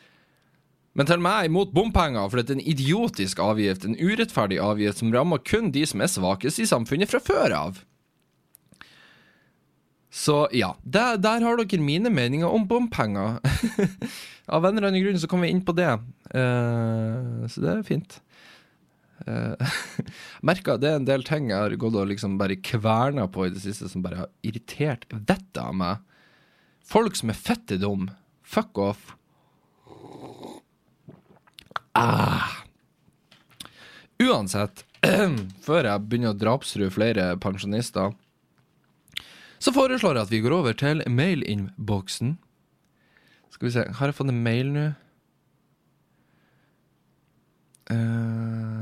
[0.95, 3.99] Men til og med jeg er imot bompenger, for det er en idiotisk avgift, en
[3.99, 7.85] urettferdig avgift som rammer kun de som er svakest i samfunnet fra før av.
[10.11, 13.39] Så ja, der, der har dere mine meninger om bompenger.
[14.51, 15.93] Av en eller annen grunn så kommer vi inn på det.
[16.35, 18.17] Uh, så det er fint.
[19.29, 19.53] Uh,
[20.41, 23.51] merka det er en del ting jeg har gått og liksom bare kverna på i
[23.53, 26.01] det siste, som bare har irritert vettet av meg.
[26.81, 28.09] Folk som er fette dum.
[28.41, 29.11] Fuck off.
[31.93, 32.65] Ah.
[34.21, 34.85] Uansett,
[35.67, 38.17] før jeg begynner å drapstrue flere pensjonister,
[39.61, 42.39] så foreslår jeg at vi går over til mailinnboksen.
[43.53, 44.85] Skal vi se, har jeg fått en mail nå?
[47.91, 48.80] Uh,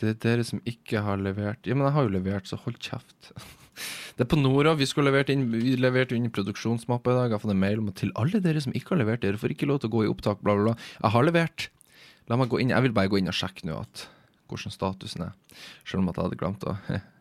[0.00, 2.80] Det er dere som ikke har levert Ja, men jeg har jo levert, så hold
[2.82, 3.30] kjeft.
[4.14, 4.76] Det er på Nora.
[4.78, 7.28] Vi skulle levert inn Vi leverte inn produksjonsmappa i dag.
[7.28, 9.40] Jeg har fått en mail om at til alle dere som ikke har levert, dere
[9.40, 10.90] får ikke lov til å gå i opptak, bla, bla, bla.
[11.00, 11.68] Jeg har levert.
[12.30, 12.70] La meg gå inn.
[12.74, 14.06] Jeg vil bare gå inn og sjekke nå at
[14.50, 15.34] hvordan statusen er.
[15.82, 16.76] Selv om at jeg hadde glemt å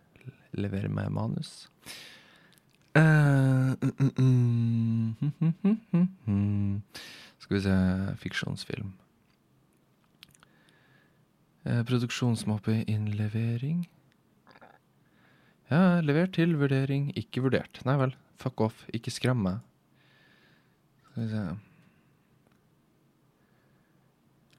[0.63, 1.53] levere meg manus.
[2.93, 5.78] Uh, mm, mm,
[6.30, 6.82] mm,
[7.41, 7.78] Skal vi se
[8.21, 8.93] Fiksjonsfilm.
[11.64, 13.86] Eh, produksjonsmappe innlevering.
[15.72, 17.80] Ja, levert til vurdering, ikke vurdert.
[17.88, 19.61] Nei vel, fuck off, ikke skrem meg.
[21.07, 21.45] Skal vi se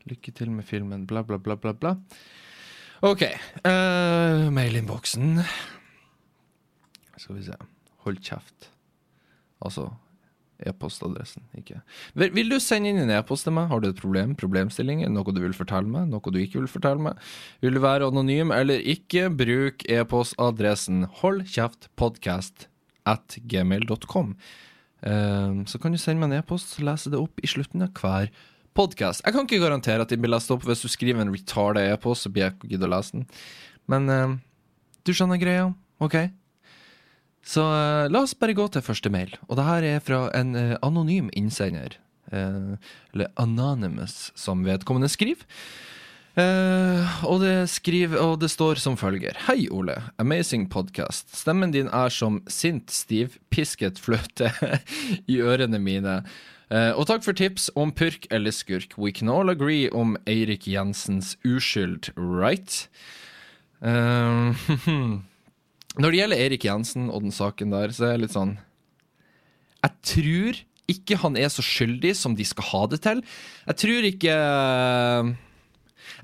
[0.05, 1.95] Lykke til med filmen, bla, bla, bla, bla, bla.
[3.05, 3.23] OK.
[3.65, 5.41] Uh, Mailinnboksen.
[7.17, 7.57] Skal vi se.
[8.05, 8.69] Hold kjeft.
[9.65, 9.87] Altså,
[10.69, 11.45] e-postadressen.
[11.59, 11.81] ikke.
[12.15, 13.69] Vil du sende inn en e-post til meg?
[13.71, 14.35] Har du et problem?
[14.39, 15.05] Problemstilling?
[15.13, 16.09] Noe du vil fortelle meg?
[16.13, 17.21] Noe du ikke vil fortelle meg?
[17.65, 19.29] Vil du være anonym eller ikke?
[19.35, 22.69] Bruk e-postadressen holdkjeftpodkast
[23.11, 24.35] at gmail.com.
[25.05, 27.93] Uh, så kan du sende meg en e-post, så leser det opp i slutten av
[28.01, 28.31] hver
[28.75, 29.23] podkast.
[29.25, 30.65] Jeg kan ikke garantere at den blir lest opp.
[30.67, 33.29] Hvis du skriver en retarda e-post, så blir jeg ikke gidde å lese den.
[33.93, 34.39] Men uh,
[35.05, 35.69] du skjønner greia,
[36.03, 36.17] OK?
[37.45, 39.35] Så uh, la oss bare gå til første mail.
[39.49, 41.99] Og det her er fra en uh, anonym innsender.
[42.33, 42.81] Uh,
[43.13, 45.45] eller Anonymous, som vedkommende skriver.
[46.35, 49.37] og, det skriver, og det står som følger.
[49.47, 49.95] Hei, Ole.
[50.19, 51.29] Amazing podcast.
[51.31, 54.51] Stemmen din er som sint, stiv, pisket fløte
[55.31, 56.17] i ørene mine.
[56.75, 58.99] og takk for tips om purk eller skurk.
[58.99, 62.89] We can all agree om Eirik Jensens uskyld, right?
[63.81, 64.59] Uh,
[65.95, 68.57] Når det gjelder Erik Jensen og den saken der, så er det litt sånn
[69.85, 73.23] Jeg tror ikke han er så skyldig som de skal ha det til.
[73.71, 74.35] Jeg tror ikke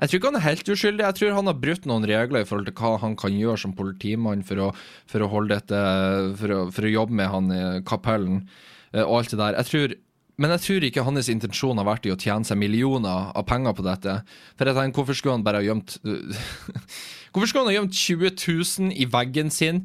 [0.01, 1.05] jeg tror ikke han er helt uskyldig.
[1.05, 3.75] Jeg tror han har brutt noen regler i forhold til hva han kan gjøre som
[3.77, 4.69] politimann for å,
[5.11, 5.81] for å holde dette
[6.41, 8.39] for å, for å, jobbe med han i kapellen
[8.93, 9.59] eh, og alt det der.
[9.61, 9.97] Jeg tror,
[10.41, 13.77] men jeg tror ikke hans intensjon har vært i å tjene seg millioner av penger
[13.77, 14.21] på dette.
[14.57, 15.99] For jeg tenker, hvorfor skulle han bare ha gjemt
[17.31, 19.85] Hvorfor skal han ha gjemt 20 000 i veggen sin?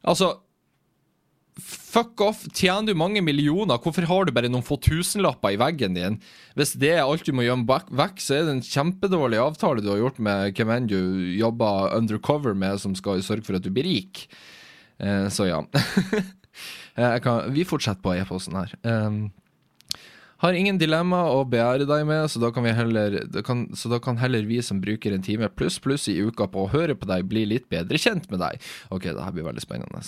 [0.00, 0.38] Altså
[1.60, 2.44] Fuck off.
[2.56, 6.16] Tjener du mange millioner, hvorfor har du bare noen få tusenlapper i veggen din?
[6.56, 9.90] Hvis det er alt du må gjemme vekk, så er det en kjempedårlig avtale du
[9.92, 11.00] har gjort med hvem enn du
[11.36, 14.24] jobber undercover med, som skal sørge for at du blir rik.
[15.02, 15.64] Eh, så ja.
[16.98, 18.72] Eh, kan, vi fortsetter på e-posten her.
[18.82, 19.30] Um,
[20.40, 24.20] har ingen dilemma å begjære deg med, så da, kan heller, kan, så da kan
[24.20, 27.28] heller vi som bruker en time pluss pluss i uka på å høre på deg,
[27.28, 28.60] bli litt bedre kjent med deg.
[28.88, 30.00] Ok, det her blir veldig spennende.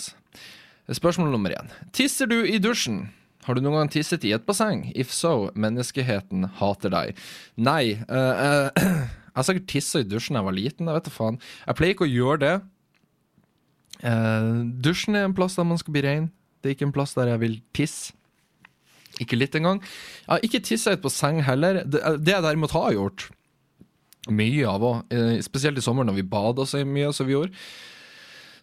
[0.93, 1.69] Spørsmål nummer én.
[1.95, 3.05] Tisser du i dusjen?
[3.45, 4.87] Har du noen gang tisset i et basseng?
[4.95, 7.19] If so, menneskeheten hater deg.
[7.59, 7.99] Nei.
[8.07, 8.83] Uh, uh,
[9.29, 10.89] jeg har sikkert tissa i dusjen da jeg var liten.
[10.89, 11.39] Jeg vet da faen.
[11.67, 12.55] Jeg pleier ikke å gjøre det.
[14.03, 16.29] Uh, dusjen er en plass der man skal bli rein.
[16.63, 18.15] Det er ikke en plass der jeg vil tisse.
[19.21, 19.81] Ikke litt engang.
[20.23, 21.83] Jeg har ikke tissa på seng heller.
[21.85, 23.27] Det, det jeg derimot har gjort,
[24.33, 27.51] mye av òg, eh, spesielt i sommer når vi bada så mye som vi gjorde,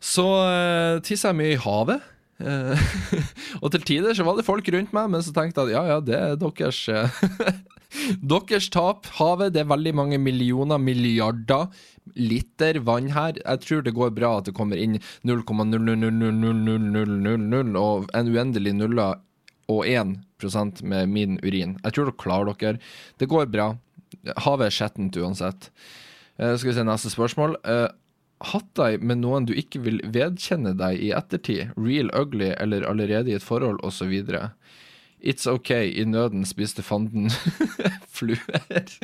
[0.01, 2.01] så uh, tissa jeg mye i havet.
[2.41, 2.73] Uh,
[3.63, 5.83] og til tider så var det folk rundt meg, men så tenkte jeg at ja,
[5.93, 6.79] ja, det er deres
[8.23, 9.07] Deres tap.
[9.19, 11.67] Havet, det er veldig mange millioner, milliarder
[12.15, 13.33] liter vann her.
[13.43, 19.15] Jeg tror det går bra at det kommer inn 0,0000000 og en uendelig nuller
[19.71, 21.79] og 1% med min urin.
[21.85, 22.83] Jeg tror dere klarer dere.
[23.21, 23.73] Det går bra.
[24.45, 25.71] Havet er skjettent uansett.
[26.41, 27.57] Uh, skal vi se neste spørsmål.
[27.65, 27.89] Uh,
[28.51, 33.33] hatt deg med noen du ikke vil vedkjenne deg i ettertid, real ugly eller allerede
[33.33, 34.15] i et forhold osv.
[35.21, 37.29] It's ok, i nøden spiste fanden
[38.17, 38.97] fluer.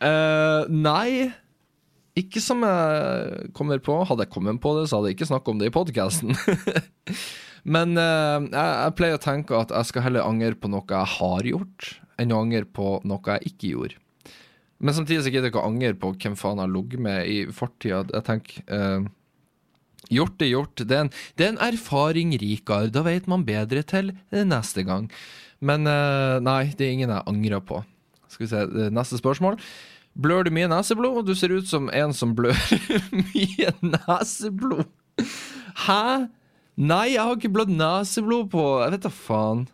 [0.00, 1.32] uh, nei.
[2.16, 3.98] Ikke som jeg kommer på.
[4.08, 6.32] Hadde jeg kommet på det, så hadde jeg ikke snakket om det i podkasten.
[7.66, 11.12] Men uh, jeg, jeg, pleier å tenke at jeg skal heller angre på noe jeg
[11.16, 11.92] har gjort,
[12.22, 14.00] enn å angre på noe jeg ikke gjorde.
[14.76, 17.30] Men samtidig så gidder jeg ikke å angre på hvem faen jeg har ligget med
[17.32, 18.04] i fortida.
[18.12, 19.12] Jeg tenker uh,
[20.12, 20.78] Gjort er gjort.
[20.86, 22.92] Det er en, det er en erfaring rikere.
[22.94, 25.08] Da vet man bedre til neste gang.
[25.58, 27.80] Men uh, nei, det er ingen jeg angrer på.
[28.30, 29.58] Skal vi se, neste spørsmål.
[30.16, 31.24] Blør du mye neseblod?
[31.26, 32.54] Du ser ut som en som blør
[33.34, 34.86] mye neseblod.
[35.88, 36.28] Hæ?
[36.76, 39.66] Nei, jeg har ikke blødd neseblod på Jeg vet da faen.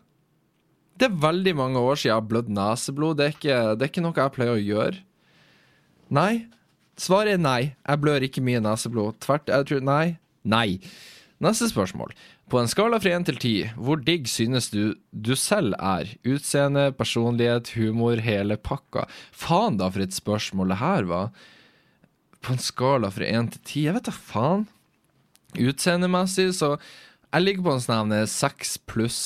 [0.95, 3.17] Det er veldig mange år siden jeg har blødd neseblod.
[3.19, 5.01] Det er, ikke, det er ikke noe jeg pleier å gjøre.
[6.13, 6.33] Nei.
[6.99, 7.61] Svaret er nei.
[7.81, 9.17] Jeg blør ikke mye neseblod.
[9.25, 10.05] Tvert jeg tror Nei.
[10.47, 10.79] Nei.
[11.43, 12.13] Neste spørsmål.
[12.51, 16.11] På en skala fra én til ti, hvor digg synes du du selv er?
[16.27, 19.07] Utseende, personlighet, humor, hele pakka.
[19.31, 21.33] Faen, da, for et spørsmål det her var.
[22.43, 24.67] På en skala fra én til ti, jeg vet da faen.
[25.59, 26.77] Utseendemessig, så
[27.33, 29.21] Jeg ligger på en sånn seks pluss.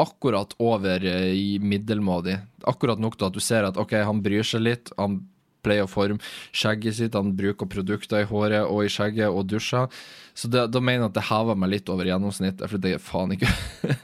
[0.00, 2.40] Akkurat over eh, i middelmådig.
[2.66, 4.90] Akkurat nok til at du ser at OK, han bryr seg litt.
[4.98, 5.20] Han
[5.64, 6.20] pleier å forme
[6.54, 9.88] skjegget sitt, han bruker produkter i håret og i skjegget og dusjer.
[10.36, 13.02] Så det, da mener jeg at det hever meg litt over gjennomsnittet, for det er
[13.02, 13.50] faen ikke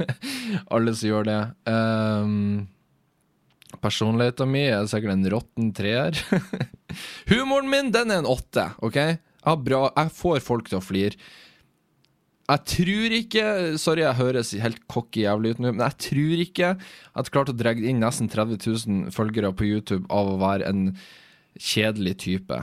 [0.74, 1.40] alle som gjør det.
[1.68, 2.68] Um,
[3.80, 6.16] Personligheten min er sikkert en råtten treer.
[7.30, 8.98] Humoren min, den er en åtte, OK?
[9.40, 11.16] Jeg, bra, jeg får folk til å flire.
[12.50, 13.44] Jeg tror ikke
[13.78, 17.54] Sorry, jeg høres helt cocky jævlig ut nå, men jeg tror ikke at jeg klarte
[17.54, 20.84] å dra inn nesten 30 000 følgere på YouTube av å være en
[21.60, 22.58] kjedelig type.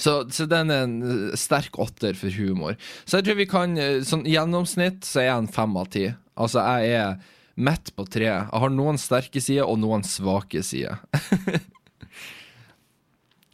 [0.00, 0.96] Så, så, den er en
[1.36, 2.78] sterk åtter for humor.
[3.04, 6.06] Så jeg tror vi kan eh, Sånn gjennomsnitt så er jeg en fem av ti.
[6.32, 7.18] Altså, jeg er
[7.60, 8.30] midt på tre.
[8.30, 11.00] Jeg har noen sterke sider og noen svake sider.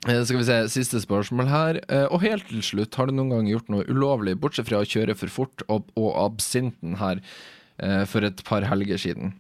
[0.07, 1.81] Eh, skal vi se, Siste spørsmål her.
[2.13, 5.17] Og helt til slutt, har du noen gang gjort noe ulovlig, bortsett fra å kjøre
[5.19, 7.19] for fort og, og absinten her
[8.11, 9.35] for et par helger siden?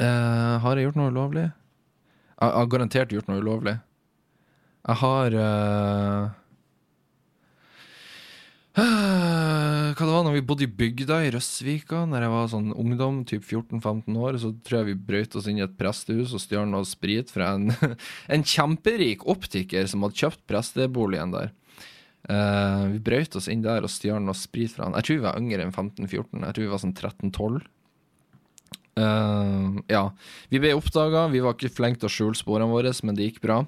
[0.00, 1.46] Uh, har jeg gjort noe ulovlig?
[2.40, 3.74] Jeg har garantert gjort noe ulovlig.
[4.88, 6.30] Jeg har uh,
[9.96, 13.22] Hva det var når vi bodde i bygda i Røsvika, Når jeg var sånn ungdom,
[13.28, 16.68] typ 14-15 år, så tror jeg vi brøyt oss inn i et prestehus og stjal
[16.70, 17.70] noe sprit fra en,
[18.34, 21.52] en kjemperik optiker som hadde kjøpt presteboligen der.
[22.28, 24.96] Uh, vi brøyt oss inn der og stjal noe sprit fra han.
[25.00, 26.44] Jeg tror vi var yngre enn 15-14.
[26.44, 27.62] Jeg tror vi var sånn 13-12.
[29.00, 30.04] Uh, ja.
[30.52, 33.42] Vi ble oppdaga, vi var ikke flinke til å skjule sporene våre, men det gikk
[33.44, 33.64] bra.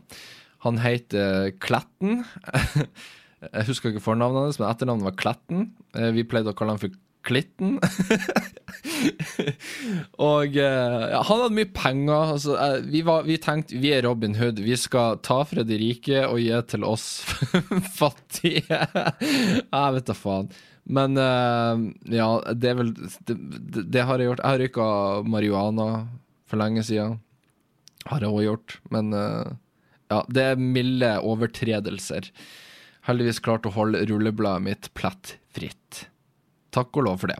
[0.66, 2.22] Han heter Kletten.
[3.50, 5.64] Jeg husker ikke fornavnet hans, men etternavnet var Kletten.
[5.96, 7.76] Uh, vi pleide å kalle han for Klitten.
[10.30, 12.34] og uh, ja, han hadde mye penger.
[12.36, 14.62] Altså, vi, var, vi, tenkte vi er Robin Hood.
[14.62, 17.06] Vi skal ta fra de rike og gi til oss
[18.00, 18.82] fattige.
[18.82, 20.52] jeg vet da faen.
[20.82, 22.26] Men ja,
[22.58, 23.36] det er vel det,
[23.86, 24.40] det, har jeg gjort.
[24.42, 24.86] Jeg har røyka
[25.30, 25.86] marihuana
[26.50, 27.20] for lenge siden.
[28.10, 28.74] Har jeg òg gjort.
[28.90, 32.26] Men ja, det er milde overtredelser.
[33.08, 36.04] Heldigvis klart å holde rullebladet mitt plettfritt.
[36.72, 37.38] Takk og lov for det.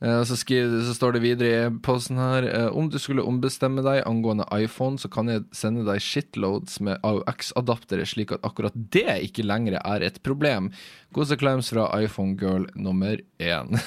[0.00, 3.82] Eh, Så, skriver, så står det videre i posten her eh, Om du skulle ombestemme
[3.82, 9.18] deg angående iPhone, så kan jeg sende deg shitloads med AUX-adaptere, slik at akkurat det
[9.28, 10.70] ikke lenger er et problem.
[11.14, 13.80] Koseklems fra iPhone-girl nummer én.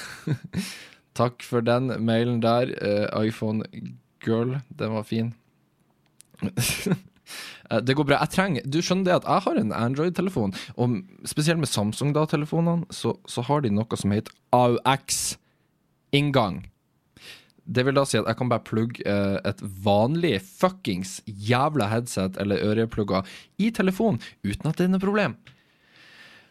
[1.18, 4.58] Takk for den mailen der, eh, iPhone-girl.
[4.70, 5.34] Den var fin.
[7.70, 8.18] Eh, Det går bra.
[8.24, 10.98] Jeg trenger Du skjønner det at jeg har en Android-telefon, og
[11.28, 16.64] spesielt med Samsung-da-telefonene, så, så har de noe som heter AUX-inngang.
[17.64, 22.36] Det vil da si at jeg kan bare plugge eh, et vanlig fuckings jævla headset
[22.42, 23.22] eller øreplugger
[23.62, 25.36] i telefonen uten at det er noe problem.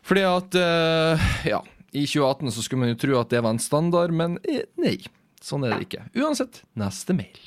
[0.07, 1.19] Fordi at eh,
[1.51, 1.59] Ja,
[1.91, 4.39] i 2018 så skulle man jo tro at det var en standard, men
[4.80, 4.95] nei.
[5.43, 6.05] Sånn er det ikke.
[6.22, 7.41] Uansett, neste mail.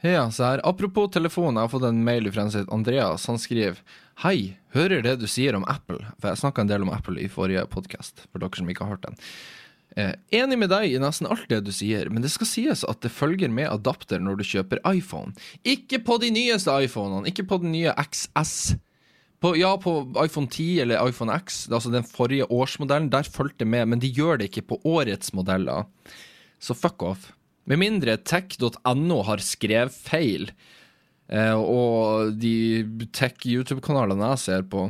[0.00, 3.26] Ja, så her, Apropos telefon, jeg har fått en mail fra en Andreas.
[3.26, 3.80] Han skriver
[4.22, 5.98] Hei, hører det du sier om Apple.
[6.18, 8.94] For jeg snakka en del om Apple i forrige podkast, for dere som ikke har
[8.94, 9.18] hørt den.
[9.98, 13.00] Eh, enig med deg i nesten alt det du sier, men det skal sies at
[13.02, 15.34] det følger med adapter når du kjøper iPhone.
[15.66, 18.76] Ikke på de nyeste iPhonene, ikke på den nye XS.
[19.42, 23.70] På, ja, på iPhone 10 eller iPhone X, altså den forrige årsmodellen, der fulgte det
[23.70, 25.86] med, men de gjør det ikke på årets modeller.
[26.62, 27.30] Så fuck off.
[27.68, 30.48] Med mindre tech.no har skrevet feil,
[31.28, 34.88] eh, og de tech-YouTube-kanalene jeg ser på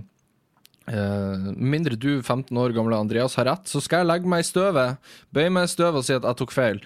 [0.89, 4.47] Med mindre du, 15 år gamle Andreas, har rett, så skal jeg legge meg i
[4.49, 5.11] støvet.
[5.37, 6.81] Bøye meg i støvet og si at jeg tok feil.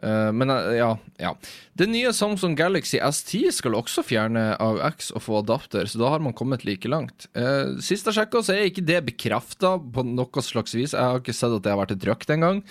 [0.00, 1.34] Uh, men uh, ja, ja.
[1.76, 6.22] Det nye Samsung Galaxy S10 skal også fjerne AUX og få adapter, så da har
[6.24, 7.28] man kommet like langt.
[7.36, 10.96] Uh, sist jeg sjekka, så er ikke det bekrefta på noe slags vis.
[10.96, 12.62] Jeg har ikke sett at det har vært et røkt engang.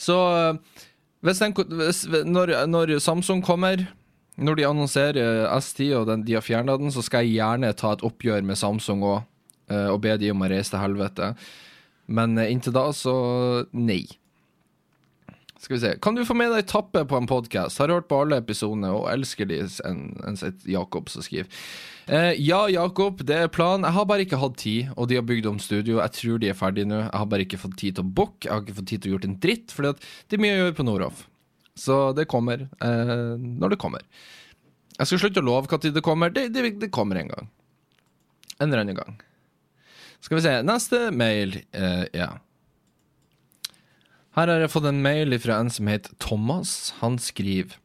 [0.00, 0.82] Så eh,
[1.24, 3.86] hvis den, hvis, når, når Samsung kommer,
[4.36, 7.94] når de annonserer S10 og den, de har fjerna den, så skal jeg gjerne ta
[7.94, 9.22] et oppgjør med Samsung òg,
[9.72, 11.30] og be de om å reise til helvete.
[12.06, 13.14] Men eh, inntil da, så
[13.72, 14.04] nei.
[15.60, 15.92] Skal vi se.
[16.02, 17.78] Kan du få med deg Tappe på en podkast?
[17.80, 21.46] Har hørt på alle episodene og elsker de, en, en sett Jakob som skriver.
[22.10, 23.86] Eh, ja, Jakob, det er planen.
[23.86, 26.00] Jeg har bare ikke hatt tid, og de har bygd om studio.
[26.02, 26.98] Jeg tror de er ferdige nå.
[27.06, 28.48] Jeg har bare ikke fått tid til å bokke.
[28.48, 30.62] Jeg har ikke fått tid til å gjøre en dritt, for det er mye å
[30.64, 31.22] gjøre på Nordhoff.
[31.78, 34.02] Så det kommer eh, når det kommer.
[34.94, 36.34] Jeg skal slutte å love når det kommer.
[36.34, 37.48] Det, det, det kommer en gang.
[38.60, 39.16] En eller annen gang.
[40.22, 40.58] Skal vi se.
[40.66, 41.56] Neste mail.
[41.74, 42.34] Eh, ja.
[44.34, 46.92] Her har jeg fått en mail fra en som heter Thomas.
[46.98, 47.76] Han skriver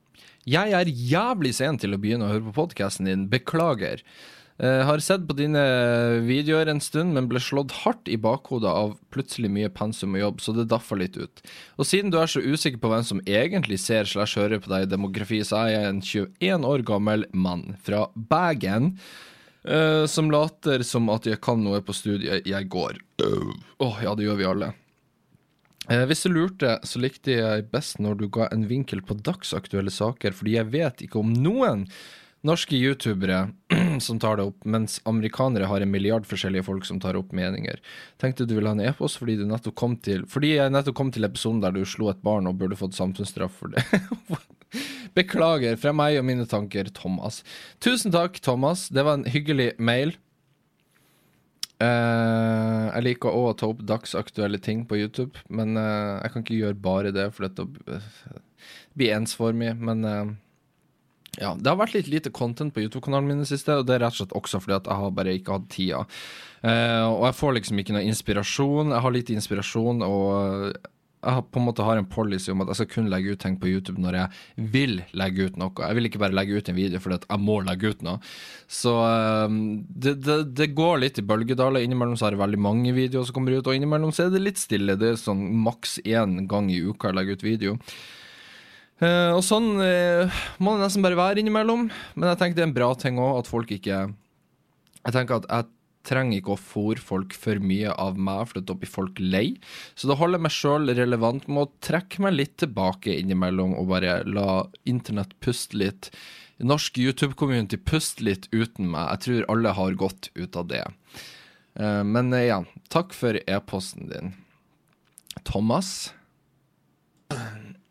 [0.50, 3.28] Jeg er jævlig sen til å begynne å høre på podkasten din.
[3.30, 4.02] Beklager.
[4.60, 5.62] Jeg har sett på dine
[6.26, 10.42] videoer en stund, men ble slått hardt i bakhodet av plutselig mye pensum og jobb,
[10.44, 11.40] så det daffa litt ut.
[11.80, 14.84] Og siden du er så usikker på hvem som egentlig ser slash hører på deg
[14.84, 18.98] i demografi, så er jeg en 21 år gammel mann fra Bergen.
[19.64, 23.00] eh, som later som at jeg kan noe på studiet jeg går.
[23.80, 24.74] Åh, ja, det gjør vi alle.
[25.90, 29.94] Eh, hvis du lurte, så likte jeg best når du ga en vinkel på dagsaktuelle
[29.94, 31.88] saker, fordi jeg vet ikke om noen
[32.46, 33.50] norske youtubere
[34.06, 37.82] som tar det opp, mens amerikanere har en milliard forskjellige folk som tar opp meninger.
[38.22, 39.40] Tenkte du ville ha en e-post fordi,
[40.30, 43.58] fordi jeg nettopp kom til episoden der du slo et barn og burde fått samfunnsstraff
[43.60, 43.84] for det.
[45.18, 47.42] Beklager fra meg og mine tanker, Thomas.
[47.82, 48.88] Tusen takk, Thomas.
[48.94, 50.14] Det var en hyggelig mail.
[51.80, 56.44] Eh, jeg liker òg å ta opp dagsaktuelle ting på YouTube, men uh, jeg kan
[56.44, 58.00] ikke gjøre bare det, for det
[59.00, 59.72] blir ensformig.
[59.80, 60.34] Men uh,
[61.40, 63.96] ja, det har vært litt lite content på YouTube-kanalen min i det siste, og det
[63.96, 66.04] er rett og slett også fordi at jeg har bare ikke hatt tida.
[66.60, 68.90] Og jeg får liksom ikke noe inspirasjon.
[68.92, 70.74] Jeg har lite inspirasjon, og
[71.20, 73.58] jeg på en måte har en policy om at jeg skal kun legge ut ting
[73.60, 75.74] på YouTube når jeg vil legge ut noe.
[75.84, 78.22] Jeg vil ikke bare legge ut en video fordi jeg må legge ut noe.
[78.72, 79.58] Så eh,
[80.06, 81.84] det, det, det går litt i bølgedaler.
[81.84, 84.46] Innimellom så har jeg veldig mange videoer som kommer ut, og innimellom så er det
[84.46, 84.96] litt stille.
[85.00, 87.76] Det er sånn maks én gang i uka jeg legger ut video.
[89.00, 91.90] Eh, og sånn eh, må det nesten bare være innimellom.
[92.16, 94.08] Men jeg tenker det er en bra ting òg, at folk ikke
[95.00, 95.68] Jeg tenker at jeg
[96.08, 99.58] trenger ikke å fòre folk for mye av meg, for da blir folk lei.
[100.00, 103.90] Så da holder jeg meg sjøl relevant med å trekke meg litt tilbake innimellom og
[103.92, 106.12] bare la internett puste litt.
[106.60, 109.14] Norsk YouTube-community puste litt uten meg.
[109.16, 110.86] Jeg tror alle har godt ut av det.
[111.80, 114.34] Eh, Men igjen, ja, takk for e-posten din.
[115.48, 116.14] Thomas?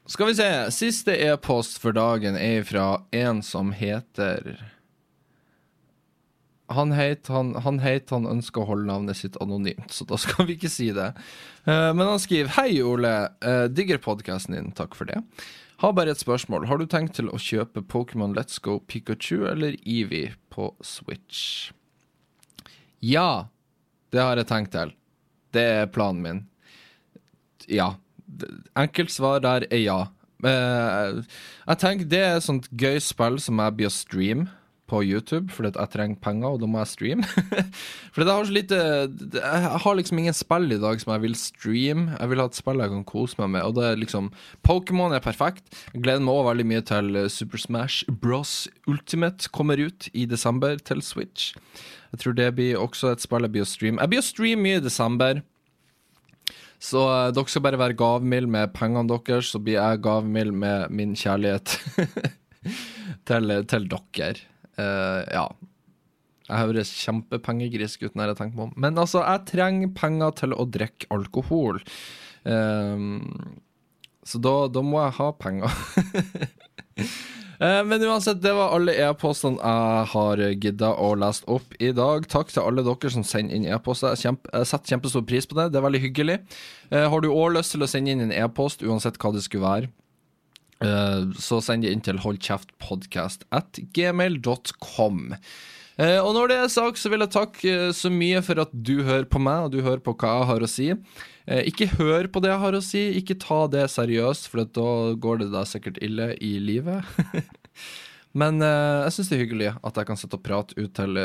[0.08, 0.50] Skal vi se.
[0.72, 4.56] Siste e-post for dagen er fra en som heter
[6.68, 10.48] han het han, han, het, han ønsker å holde navnet sitt anonymt, så da skal
[10.48, 11.12] vi ikke si det.
[11.64, 13.14] Uh, men han skriver Hei, Ole.
[13.44, 14.70] Uh, digger podkasten din.
[14.76, 15.22] Takk for det.
[15.78, 16.66] Har bare et spørsmål.
[16.66, 21.70] Har du tenkt til å kjøpe Pokémon Let's Go Pikachu eller Evie på Switch?
[22.98, 23.46] Ja,
[24.10, 24.92] det har jeg tenkt til.
[25.54, 26.44] Det er planen min.
[27.68, 27.94] ja.
[28.76, 30.00] Enkelt svar der er ja.
[30.44, 31.24] Uh,
[31.64, 34.57] jeg tenker det er et sånt gøy spill som jeg blir å streame
[34.88, 37.26] på YouTube, fordi jeg trenger penger, og da må jeg streame.
[38.14, 38.78] fordi jeg har så lite
[39.38, 42.16] Jeg har liksom ingen spill i dag som jeg vil streame.
[42.16, 44.32] Jeg vil ha et spill jeg kan kose meg med, og det er liksom
[44.66, 45.68] Pokémon er perfekt.
[45.92, 48.56] Jeg gleder meg også veldig mye til Super Smash Bros.
[48.88, 51.52] Ultimate kommer ut i desember til Switch.
[52.12, 54.02] Jeg tror det blir også et spill jeg blir å streame.
[54.02, 55.42] Jeg blir å streame mye i desember.
[56.78, 60.94] Så uh, dere skal bare være gavmild med pengene deres, så blir jeg gavmild med
[60.94, 61.74] min kjærlighet
[63.28, 64.36] til, til, dere.
[64.78, 65.46] Uh, ja.
[66.48, 68.76] Jeg høres kjempepengegrisk ut når jeg tenker meg om.
[68.80, 71.82] Men altså, jeg trenger penger til å drikke alkohol.
[72.48, 73.58] Um,
[74.24, 75.82] så da, da, må jeg ha penger.
[77.58, 82.28] Eh, men uansett, det var alle e-postene jeg har gidda å lese opp i dag.
[82.30, 84.14] Takk til alle dere som sender inn e-poster.
[84.14, 85.64] Jeg, jeg setter kjempestor pris på det.
[85.74, 86.36] Det er veldig hyggelig.
[86.92, 89.66] Eh, har du òg lyst til å sende inn en e-post, uansett hva det skulle
[89.66, 89.90] være,
[90.78, 95.16] så send det inn til holdkjeftpodkast.gmail.com.
[95.98, 98.70] Uh, og når det er sagt, så vil jeg takke uh, så mye for at
[98.70, 100.92] du hører på meg, og du hører på hva jeg har å si.
[101.48, 105.38] Ikke hør på det jeg har å si, ikke ta det seriøst, for da går
[105.40, 107.00] det da sikkert ille i livet.
[108.40, 111.16] Men jeg syns det er hyggelig at jeg kan sitte og prate ut til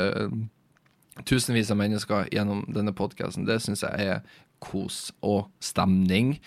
[1.27, 3.43] tusenvis av mennesker gjennom denne podkasten.
[3.43, 4.23] Det syns jeg er
[4.63, 6.37] kos og stemning.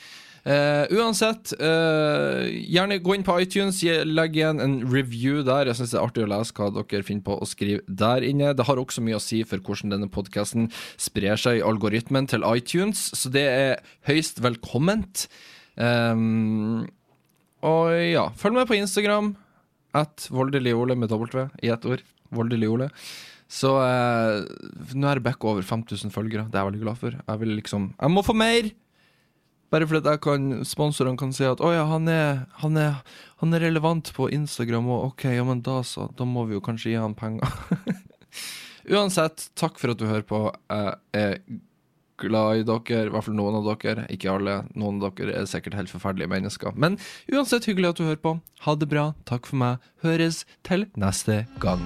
[0.47, 5.67] Uh, uansett, uh, gjerne gå inn på iTunes, legg igjen en review der.
[5.67, 8.53] Jeg syns det er artig å lese hva dere finner på å skrive der inne.
[8.55, 10.69] Det har også mye å si for hvordan denne podkasten
[11.03, 15.27] sprer seg i algoritmen til iTunes, så det er høyst velkomment.
[15.75, 16.87] Um,
[17.67, 19.35] og ja, følg med på Instagram.
[19.97, 22.07] At voldeligole med W i ett ord.
[22.31, 22.93] Voldeligole.
[23.51, 24.47] Så uh,
[24.95, 26.47] nå er det back over 5000 følgere.
[26.47, 27.19] Det er jeg veldig glad for.
[27.19, 28.77] Jeg liksom Jeg må få mer!
[29.73, 33.01] Bare fordi at kan, sponsorene kan si at å ja, han er, han, er,
[33.43, 36.09] han er, relevant på Instagram, og ok, ja, men da så.
[36.17, 37.51] Da må vi jo kanskje gi han penger.
[38.97, 40.45] Uansett, takk for at du hører på.
[40.71, 41.41] Jeg er
[42.23, 44.07] glad i dere, i hvert fall noen av dere.
[44.13, 44.61] Ikke alle.
[44.79, 46.77] Noen av dere er sikkert helt forferdelige mennesker.
[46.79, 47.01] Men
[47.33, 48.37] uansett hyggelig at du hører på.
[48.69, 49.11] Ha det bra.
[49.29, 49.91] Takk for meg.
[50.07, 51.83] Høres til neste gang.